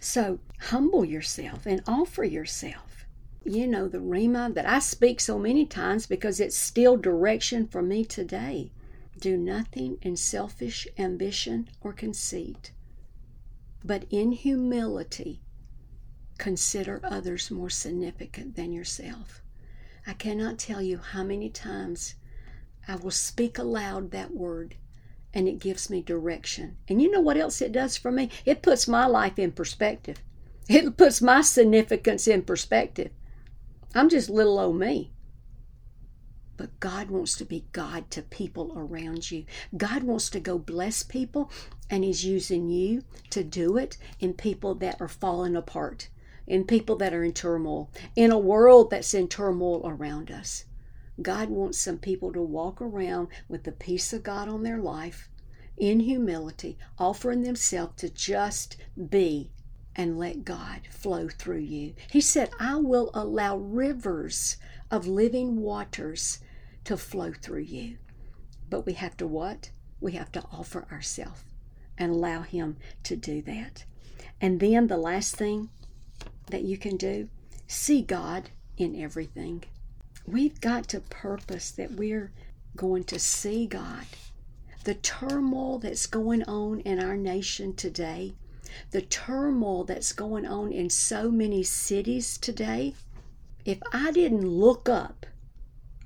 So 0.00 0.40
humble 0.60 1.04
yourself 1.04 1.66
and 1.66 1.82
offer 1.86 2.24
yourself. 2.24 3.04
You 3.44 3.66
know, 3.66 3.88
the 3.88 3.98
rhema 3.98 4.52
that 4.54 4.68
I 4.68 4.78
speak 4.78 5.20
so 5.20 5.38
many 5.38 5.66
times 5.66 6.06
because 6.06 6.40
it's 6.40 6.56
still 6.56 6.96
direction 6.96 7.66
for 7.66 7.82
me 7.82 8.04
today. 8.04 8.72
Do 9.18 9.36
nothing 9.36 9.98
in 10.02 10.16
selfish 10.16 10.86
ambition 10.96 11.68
or 11.80 11.92
conceit, 11.92 12.72
but 13.84 14.04
in 14.10 14.32
humility 14.32 15.40
consider 16.38 17.00
others 17.02 17.50
more 17.50 17.70
significant 17.70 18.54
than 18.54 18.72
yourself. 18.72 19.42
I 20.06 20.12
cannot 20.12 20.58
tell 20.58 20.80
you 20.80 20.98
how 20.98 21.24
many 21.24 21.50
times 21.50 22.14
I 22.88 22.96
will 22.96 23.10
speak 23.10 23.58
aloud 23.58 24.10
that 24.10 24.34
word 24.34 24.76
and 25.34 25.46
it 25.46 25.58
gives 25.58 25.90
me 25.90 26.02
direction. 26.02 26.78
And 26.88 27.02
you 27.02 27.10
know 27.10 27.20
what 27.20 27.36
else 27.36 27.60
it 27.60 27.70
does 27.70 27.96
for 27.96 28.10
me? 28.10 28.30
It 28.46 28.62
puts 28.62 28.88
my 28.88 29.06
life 29.06 29.38
in 29.38 29.52
perspective. 29.52 30.22
It 30.68 30.96
puts 30.96 31.20
my 31.20 31.42
significance 31.42 32.26
in 32.26 32.42
perspective. 32.42 33.10
I'm 33.94 34.08
just 34.08 34.30
little 34.30 34.58
old 34.58 34.78
me. 34.78 35.12
But 36.56 36.80
God 36.80 37.08
wants 37.10 37.36
to 37.36 37.44
be 37.44 37.66
God 37.72 38.10
to 38.10 38.22
people 38.22 38.72
around 38.74 39.30
you. 39.30 39.44
God 39.76 40.02
wants 40.02 40.28
to 40.30 40.40
go 40.40 40.58
bless 40.58 41.02
people, 41.02 41.52
and 41.88 42.02
He's 42.02 42.24
using 42.24 42.68
you 42.68 43.04
to 43.30 43.44
do 43.44 43.76
it 43.76 43.96
in 44.18 44.34
people 44.34 44.74
that 44.76 45.00
are 45.00 45.08
falling 45.08 45.54
apart, 45.54 46.08
in 46.46 46.64
people 46.64 46.96
that 46.96 47.14
are 47.14 47.22
in 47.22 47.32
turmoil, 47.32 47.90
in 48.16 48.32
a 48.32 48.38
world 48.38 48.90
that's 48.90 49.14
in 49.14 49.28
turmoil 49.28 49.82
around 49.84 50.32
us. 50.32 50.64
God 51.20 51.48
wants 51.50 51.78
some 51.78 51.98
people 51.98 52.32
to 52.32 52.42
walk 52.42 52.80
around 52.80 53.28
with 53.48 53.64
the 53.64 53.72
peace 53.72 54.12
of 54.12 54.22
God 54.22 54.48
on 54.48 54.62
their 54.62 54.78
life 54.78 55.28
in 55.76 56.00
humility, 56.00 56.78
offering 56.98 57.42
themselves 57.42 57.94
to 57.96 58.08
just 58.08 58.76
be 59.08 59.50
and 59.96 60.18
let 60.18 60.44
God 60.44 60.82
flow 60.90 61.28
through 61.28 61.58
you. 61.58 61.94
He 62.10 62.20
said, 62.20 62.50
I 62.60 62.76
will 62.76 63.10
allow 63.14 63.56
rivers 63.56 64.56
of 64.90 65.06
living 65.06 65.60
waters 65.60 66.38
to 66.84 66.96
flow 66.96 67.32
through 67.32 67.62
you. 67.62 67.98
But 68.70 68.86
we 68.86 68.92
have 68.94 69.16
to 69.18 69.26
what? 69.26 69.70
We 70.00 70.12
have 70.12 70.30
to 70.32 70.44
offer 70.52 70.86
ourselves 70.92 71.44
and 71.96 72.12
allow 72.12 72.42
Him 72.42 72.76
to 73.02 73.16
do 73.16 73.42
that. 73.42 73.84
And 74.40 74.60
then 74.60 74.86
the 74.86 74.96
last 74.96 75.34
thing 75.34 75.70
that 76.46 76.62
you 76.62 76.78
can 76.78 76.96
do, 76.96 77.28
see 77.66 78.02
God 78.02 78.50
in 78.76 78.94
everything. 79.00 79.64
We've 80.30 80.60
got 80.60 80.88
to 80.88 81.00
purpose 81.00 81.70
that 81.70 81.92
we're 81.92 82.32
going 82.76 83.04
to 83.04 83.18
see 83.18 83.66
God. 83.66 84.04
The 84.84 84.92
turmoil 84.92 85.78
that's 85.78 86.04
going 86.04 86.42
on 86.42 86.80
in 86.80 87.02
our 87.02 87.16
nation 87.16 87.74
today, 87.74 88.34
the 88.90 89.00
turmoil 89.00 89.84
that's 89.84 90.12
going 90.12 90.44
on 90.44 90.70
in 90.70 90.90
so 90.90 91.30
many 91.30 91.62
cities 91.62 92.36
today, 92.36 92.94
if 93.64 93.78
I 93.90 94.10
didn't 94.10 94.46
look 94.46 94.86
up 94.86 95.24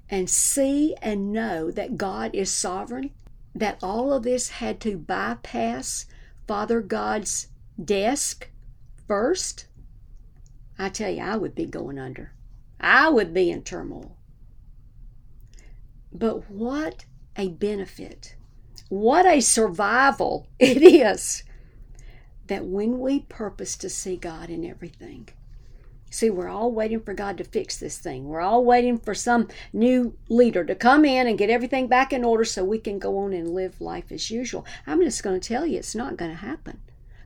and 0.09 0.31
see 0.31 0.95
and 1.03 1.33
know 1.33 1.73
that 1.73 1.97
God 1.97 2.31
is 2.33 2.55
sovereign, 2.55 3.11
that 3.57 3.83
all 3.83 4.13
of 4.13 4.23
this 4.23 4.51
had 4.51 4.79
to 4.83 4.99
bypass 4.99 6.07
Father 6.47 6.81
God's 6.81 7.49
desk 7.85 8.51
first, 9.09 9.67
I 10.79 10.91
tell 10.91 11.11
you, 11.11 11.23
I 11.23 11.37
would 11.37 11.57
be 11.57 11.67
going 11.67 11.99
under. 11.99 12.31
I 12.83 13.09
would 13.09 13.33
be 13.33 13.51
in 13.51 13.62
turmoil. 13.62 14.16
But 16.12 16.51
what 16.51 17.05
a 17.37 17.49
benefit, 17.49 18.37
what 18.88 19.25
a 19.25 19.40
survival 19.40 20.49
it 20.59 20.83
is 20.83 21.45
that 22.49 22.64
when 22.66 22.99
we 22.99 23.21
purpose 23.21 23.77
to 23.77 23.88
see 23.88 24.16
God 24.16 24.51
in 24.51 24.64
everything, 24.64 25.29
See, 26.12 26.29
we're 26.29 26.51
all 26.51 26.71
waiting 26.71 27.01
for 27.01 27.14
God 27.14 27.38
to 27.38 27.45
fix 27.45 27.79
this 27.79 27.97
thing. 27.97 28.29
We're 28.29 28.42
all 28.42 28.66
waiting 28.66 28.99
for 28.99 29.14
some 29.14 29.49
new 29.73 30.14
leader 30.29 30.62
to 30.62 30.75
come 30.75 31.07
in 31.07 31.27
and 31.27 31.38
get 31.38 31.49
everything 31.49 31.87
back 31.87 32.12
in 32.12 32.23
order 32.23 32.45
so 32.45 32.62
we 32.62 32.79
can 32.79 32.99
go 32.99 33.16
on 33.21 33.33
and 33.33 33.55
live 33.55 33.81
life 33.81 34.12
as 34.12 34.31
usual. 34.31 34.66
I'm 34.87 35.01
just 35.01 35.23
going 35.23 35.40
to 35.40 35.49
tell 35.49 35.64
you, 35.64 35.79
it's 35.79 35.95
not 35.95 36.18
going 36.18 36.31
to 36.31 36.37
happen. 36.37 36.83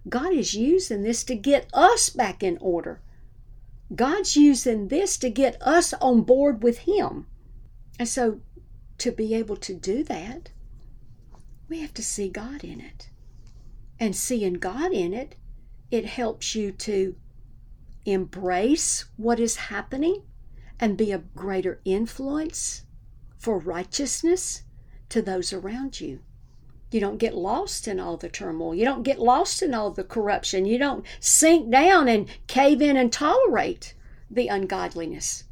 God 0.09 0.33
is 0.33 0.55
using 0.55 1.03
this 1.03 1.25
to 1.25 1.35
get 1.35 1.69
us 1.75 2.11
back 2.11 2.45
in 2.45 2.59
order. 2.61 3.01
God's 3.95 4.37
using 4.37 4.89
this 4.89 5.17
to 5.19 5.31
get 5.31 5.61
us 5.63 5.93
on 5.95 6.23
board 6.23 6.63
with 6.63 6.79
Him. 6.79 7.27
And 7.99 8.09
so, 8.09 8.41
to 8.99 9.13
be 9.13 9.35
able 9.35 9.57
to 9.57 9.75
do 9.75 10.03
that, 10.05 10.51
we 11.69 11.81
have 11.81 11.95
to 11.95 12.03
see 12.03 12.29
God 12.29 12.65
in 12.65 12.81
it. 12.81 13.11
And 13.99 14.15
seeing 14.15 14.55
God 14.55 14.93
in 14.93 15.15
it, 15.15 15.37
it 15.91 16.05
helps 16.05 16.55
you 16.55 16.73
to 16.73 17.17
embrace 18.05 19.05
what 19.17 19.41
is 19.41 19.57
happening 19.57 20.23
and 20.79 20.97
be 20.97 21.13
a 21.13 21.19
greater 21.19 21.81
influence 21.85 22.85
for 23.39 23.59
righteousness 23.59 24.63
to 25.09 25.23
those 25.23 25.53
around 25.53 26.01
you. 26.01 26.21
You 26.91 27.01
don't 27.01 27.19
get 27.19 27.35
lost 27.35 27.89
in 27.89 27.99
all 27.99 28.17
the 28.17 28.29
turmoil. 28.29 28.75
You 28.75 28.85
don't 28.85 29.03
get 29.03 29.19
lost 29.19 29.63
in 29.63 29.75
all 29.75 29.91
the 29.91 30.05
corruption. 30.05 30.67
You 30.67 30.79
don't 30.79 31.05
sink 31.19 31.71
down 31.71 32.09
and 32.09 32.29
cave 32.47 32.81
in 32.81 32.97
and 32.97 33.13
tolerate 33.13 33.95
the 34.31 34.49
ungodliness. 34.49 35.45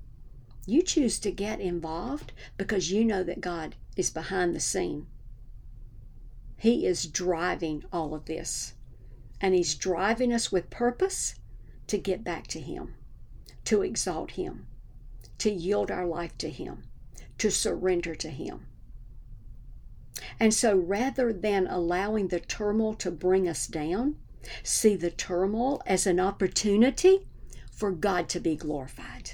You 0.66 0.82
choose 0.82 1.18
to 1.20 1.30
get 1.30 1.60
involved 1.60 2.32
because 2.56 2.90
you 2.90 3.04
know 3.04 3.22
that 3.24 3.40
God 3.40 3.74
is 3.96 4.10
behind 4.10 4.54
the 4.54 4.60
scene. 4.60 5.06
He 6.56 6.86
is 6.86 7.06
driving 7.06 7.84
all 7.92 8.14
of 8.14 8.24
this. 8.24 8.74
And 9.40 9.54
He's 9.54 9.74
driving 9.74 10.32
us 10.32 10.50
with 10.50 10.70
purpose 10.70 11.34
to 11.88 11.98
get 11.98 12.24
back 12.24 12.46
to 12.48 12.60
Him, 12.60 12.94
to 13.64 13.82
exalt 13.82 14.32
Him, 14.32 14.66
to 15.38 15.50
yield 15.50 15.90
our 15.90 16.06
life 16.06 16.38
to 16.38 16.48
Him, 16.48 16.84
to 17.38 17.50
surrender 17.50 18.14
to 18.14 18.30
Him. 18.30 18.66
And 20.38 20.54
so 20.54 20.76
rather 20.76 21.32
than 21.32 21.66
allowing 21.66 22.28
the 22.28 22.40
turmoil 22.40 22.94
to 22.94 23.10
bring 23.10 23.48
us 23.48 23.66
down, 23.66 24.16
see 24.62 24.96
the 24.96 25.10
turmoil 25.10 25.82
as 25.86 26.06
an 26.06 26.20
opportunity 26.20 27.26
for 27.72 27.90
God 27.90 28.28
to 28.30 28.40
be 28.40 28.56
glorified. 28.56 29.32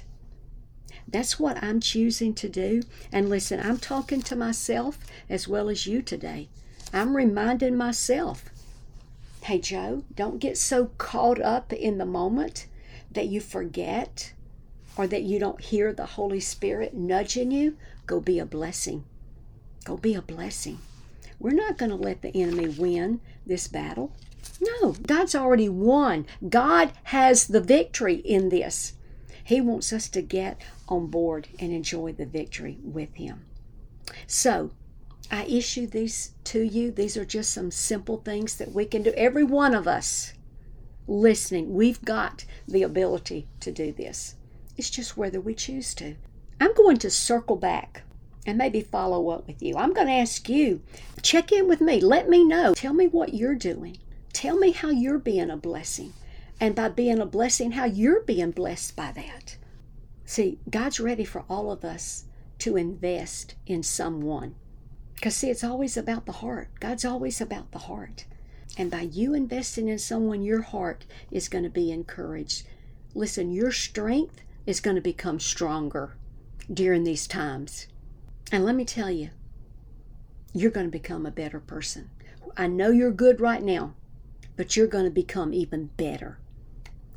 That's 1.07 1.39
what 1.39 1.61
I'm 1.61 1.79
choosing 1.81 2.33
to 2.35 2.49
do. 2.49 2.83
And 3.11 3.29
listen, 3.29 3.59
I'm 3.59 3.77
talking 3.77 4.21
to 4.23 4.35
myself 4.35 4.97
as 5.29 5.47
well 5.47 5.69
as 5.69 5.85
you 5.85 6.01
today. 6.01 6.49
I'm 6.93 7.15
reminding 7.15 7.75
myself 7.77 8.45
hey, 9.45 9.57
Joe, 9.57 10.03
don't 10.13 10.37
get 10.37 10.55
so 10.55 10.91
caught 10.99 11.41
up 11.41 11.73
in 11.73 11.97
the 11.97 12.05
moment 12.05 12.67
that 13.11 13.27
you 13.27 13.41
forget 13.41 14.33
or 14.95 15.07
that 15.07 15.23
you 15.23 15.39
don't 15.39 15.61
hear 15.61 15.91
the 15.91 16.05
Holy 16.05 16.39
Spirit 16.39 16.93
nudging 16.93 17.49
you. 17.49 17.75
Go 18.05 18.19
be 18.19 18.37
a 18.37 18.45
blessing. 18.45 19.03
Go 19.83 19.97
be 19.97 20.13
a 20.13 20.21
blessing. 20.21 20.79
We're 21.39 21.51
not 21.51 21.77
going 21.77 21.89
to 21.89 21.95
let 21.95 22.21
the 22.21 22.35
enemy 22.35 22.67
win 22.67 23.19
this 23.45 23.67
battle. 23.67 24.11
No, 24.61 24.91
God's 24.91 25.33
already 25.33 25.69
won. 25.69 26.27
God 26.47 26.93
has 27.05 27.47
the 27.47 27.61
victory 27.61 28.15
in 28.15 28.49
this. 28.49 28.93
He 29.43 29.59
wants 29.59 29.91
us 29.91 30.07
to 30.09 30.21
get 30.21 30.61
on 30.87 31.07
board 31.07 31.47
and 31.59 31.71
enjoy 31.71 32.13
the 32.13 32.27
victory 32.27 32.77
with 32.83 33.15
Him. 33.15 33.45
So, 34.27 34.71
I 35.31 35.45
issue 35.45 35.87
these 35.87 36.33
to 36.45 36.61
you. 36.61 36.91
These 36.91 37.17
are 37.17 37.25
just 37.25 37.51
some 37.51 37.71
simple 37.71 38.17
things 38.17 38.57
that 38.57 38.73
we 38.73 38.85
can 38.85 39.01
do. 39.01 39.11
Every 39.17 39.43
one 39.43 39.73
of 39.73 39.87
us 39.87 40.33
listening, 41.07 41.73
we've 41.73 42.03
got 42.05 42.45
the 42.67 42.83
ability 42.83 43.47
to 43.61 43.71
do 43.71 43.91
this. 43.91 44.35
It's 44.77 44.89
just 44.89 45.17
whether 45.17 45.39
we 45.39 45.55
choose 45.55 45.93
to. 45.95 46.15
I'm 46.59 46.73
going 46.75 46.97
to 46.97 47.09
circle 47.09 47.55
back 47.55 48.03
and 48.45 48.57
maybe 48.57 48.81
follow 48.81 49.29
up 49.29 49.47
with 49.47 49.61
you. 49.61 49.77
I'm 49.77 49.93
going 49.93 50.07
to 50.07 50.13
ask 50.13 50.49
you, 50.49 50.81
check 51.21 51.51
in 51.51 51.67
with 51.67 51.81
me. 51.81 52.01
Let 52.01 52.29
me 52.29 52.43
know. 52.43 52.73
Tell 52.73 52.93
me 52.93 53.07
what 53.07 53.33
you're 53.33 53.55
doing. 53.55 53.97
Tell 54.33 54.57
me 54.57 54.71
how 54.71 54.89
you're 54.89 55.19
being 55.19 55.49
a 55.49 55.57
blessing. 55.57 56.13
And 56.59 56.75
by 56.75 56.89
being 56.89 57.19
a 57.19 57.25
blessing, 57.25 57.71
how 57.71 57.85
you're 57.85 58.21
being 58.21 58.51
blessed 58.51 58.95
by 58.95 59.11
that. 59.13 59.57
See, 60.25 60.59
God's 60.69 60.99
ready 60.99 61.25
for 61.25 61.43
all 61.49 61.71
of 61.71 61.83
us 61.83 62.25
to 62.59 62.77
invest 62.77 63.55
in 63.65 63.83
someone. 63.83 64.55
Because, 65.15 65.35
see, 65.35 65.49
it's 65.49 65.63
always 65.63 65.97
about 65.97 66.25
the 66.25 66.31
heart. 66.31 66.69
God's 66.79 67.05
always 67.05 67.41
about 67.41 67.71
the 67.71 67.79
heart. 67.79 68.25
And 68.77 68.89
by 68.89 69.01
you 69.01 69.33
investing 69.33 69.87
in 69.87 69.99
someone, 69.99 70.41
your 70.41 70.61
heart 70.61 71.05
is 71.29 71.49
going 71.49 71.63
to 71.63 71.69
be 71.69 71.91
encouraged. 71.91 72.65
Listen, 73.13 73.51
your 73.51 73.71
strength 73.71 74.41
is 74.65 74.79
going 74.79 74.95
to 74.95 75.01
become 75.01 75.39
stronger 75.39 76.15
during 76.71 77.03
these 77.03 77.27
times. 77.27 77.87
And 78.51 78.65
let 78.65 78.75
me 78.75 78.83
tell 78.83 79.09
you, 79.09 79.29
you're 80.53 80.71
going 80.71 80.87
to 80.87 80.91
become 80.91 81.25
a 81.25 81.31
better 81.31 81.59
person. 81.59 82.09
I 82.57 82.67
know 82.67 82.89
you're 82.91 83.11
good 83.11 83.39
right 83.39 83.63
now, 83.63 83.93
but 84.57 84.75
you're 84.75 84.87
going 84.87 85.05
to 85.05 85.11
become 85.11 85.53
even 85.53 85.87
better. 85.95 86.37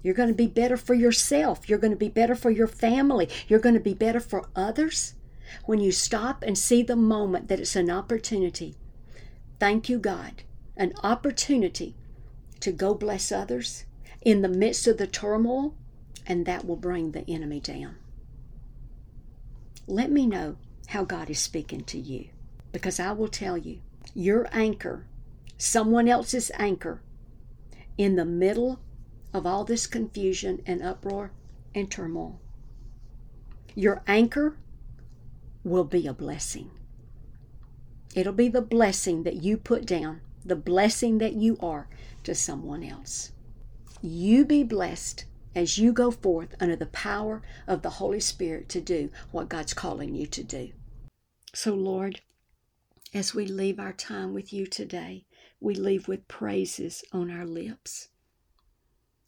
You're 0.02 0.14
going 0.14 0.28
to 0.28 0.34
be 0.34 0.46
better 0.46 0.76
for 0.76 0.94
yourself. 0.94 1.68
You're 1.68 1.78
going 1.78 1.92
to 1.92 1.96
be 1.96 2.08
better 2.08 2.36
for 2.36 2.50
your 2.50 2.68
family. 2.68 3.28
You're 3.48 3.58
going 3.58 3.74
to 3.74 3.80
be 3.80 3.94
better 3.94 4.20
for 4.20 4.48
others. 4.54 5.14
When 5.64 5.80
you 5.80 5.90
stop 5.90 6.42
and 6.42 6.56
see 6.56 6.82
the 6.82 6.94
moment 6.94 7.48
that 7.48 7.58
it's 7.58 7.74
an 7.74 7.90
opportunity, 7.90 8.76
thank 9.58 9.88
you, 9.88 9.98
God, 9.98 10.42
an 10.76 10.92
opportunity 11.02 11.96
to 12.60 12.70
go 12.70 12.94
bless 12.94 13.32
others 13.32 13.86
in 14.22 14.42
the 14.42 14.48
midst 14.48 14.86
of 14.86 14.98
the 14.98 15.06
turmoil, 15.06 15.74
and 16.26 16.46
that 16.46 16.64
will 16.64 16.76
bring 16.76 17.10
the 17.10 17.28
enemy 17.28 17.60
down. 17.60 17.96
Let 19.86 20.10
me 20.10 20.26
know 20.26 20.56
how 20.94 21.02
God 21.02 21.28
is 21.28 21.40
speaking 21.40 21.83
to 21.87 21.98
you 21.98 22.28
because 22.70 23.00
I 23.00 23.11
will 23.11 23.26
tell 23.26 23.59
you 23.59 23.80
your 24.14 24.46
anchor, 24.52 25.09
someone 25.59 26.07
else's 26.07 26.52
anchor, 26.57 27.02
in 27.98 28.14
the 28.14 28.24
middle 28.24 28.78
of 29.33 29.44
all 29.44 29.64
this 29.64 29.88
confusion 29.88 30.62
and 30.64 30.80
uproar 30.80 31.33
and 31.74 31.90
turmoil. 31.90 32.40
Your 33.74 34.04
anchor 34.07 34.57
will 35.64 35.83
be 35.83 36.07
a 36.07 36.12
blessing. 36.12 36.70
It'll 38.14 38.33
be 38.33 38.48
the 38.48 38.62
blessing 38.62 39.24
that 39.24 39.42
you 39.42 39.57
put 39.57 39.85
down, 39.85 40.20
the 40.44 40.54
blessing 40.54 41.18
that 41.18 41.33
you 41.33 41.59
are 41.59 41.88
to 42.22 42.37
someone 42.37 42.85
else. 42.85 43.33
You 44.00 44.44
be 44.44 44.62
blessed 44.62 45.24
as 45.57 45.76
you 45.76 45.92
go 45.92 46.12
forth 46.12 46.54
under 46.61 46.76
the 46.76 46.87
power 46.87 47.42
of 47.66 47.83
the 47.83 47.90
Holy 47.90 48.20
Spirit 48.20 48.68
to 48.68 48.80
do 48.80 49.11
what 49.33 49.48
God's 49.48 49.74
calling 49.74 50.14
you 50.14 50.28
to 50.28 50.44
do. 50.44 50.70
So, 51.56 51.72
Lord, 51.72 52.20
as 53.14 53.32
we 53.32 53.46
leave 53.46 53.78
our 53.78 53.92
time 53.92 54.34
with 54.34 54.52
you 54.52 54.66
today, 54.66 55.24
we 55.60 55.76
leave 55.76 56.08
with 56.08 56.26
praises 56.26 57.04
on 57.12 57.30
our 57.30 57.46
lips. 57.46 58.08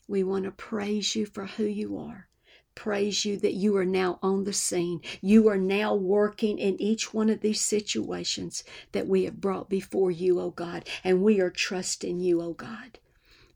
We 0.08 0.24
want 0.24 0.44
to 0.44 0.50
praise 0.50 1.14
you 1.14 1.26
for 1.26 1.46
who 1.46 1.62
you 1.62 1.96
are. 1.96 2.28
Praise 2.74 3.24
you 3.24 3.36
that 3.36 3.54
you 3.54 3.76
are 3.76 3.84
now 3.84 4.18
on 4.24 4.42
the 4.42 4.52
scene. 4.52 5.02
You 5.20 5.46
are 5.48 5.56
now 5.56 5.94
working 5.94 6.58
in 6.58 6.82
each 6.82 7.14
one 7.14 7.30
of 7.30 7.42
these 7.42 7.60
situations 7.60 8.64
that 8.90 9.06
we 9.06 9.22
have 9.22 9.40
brought 9.40 9.70
before 9.70 10.10
you, 10.10 10.40
O 10.40 10.46
oh 10.46 10.50
God, 10.50 10.84
and 11.04 11.22
we 11.22 11.40
are 11.40 11.48
trusting 11.48 12.18
you, 12.18 12.42
O 12.42 12.46
oh 12.46 12.52
God, 12.54 12.98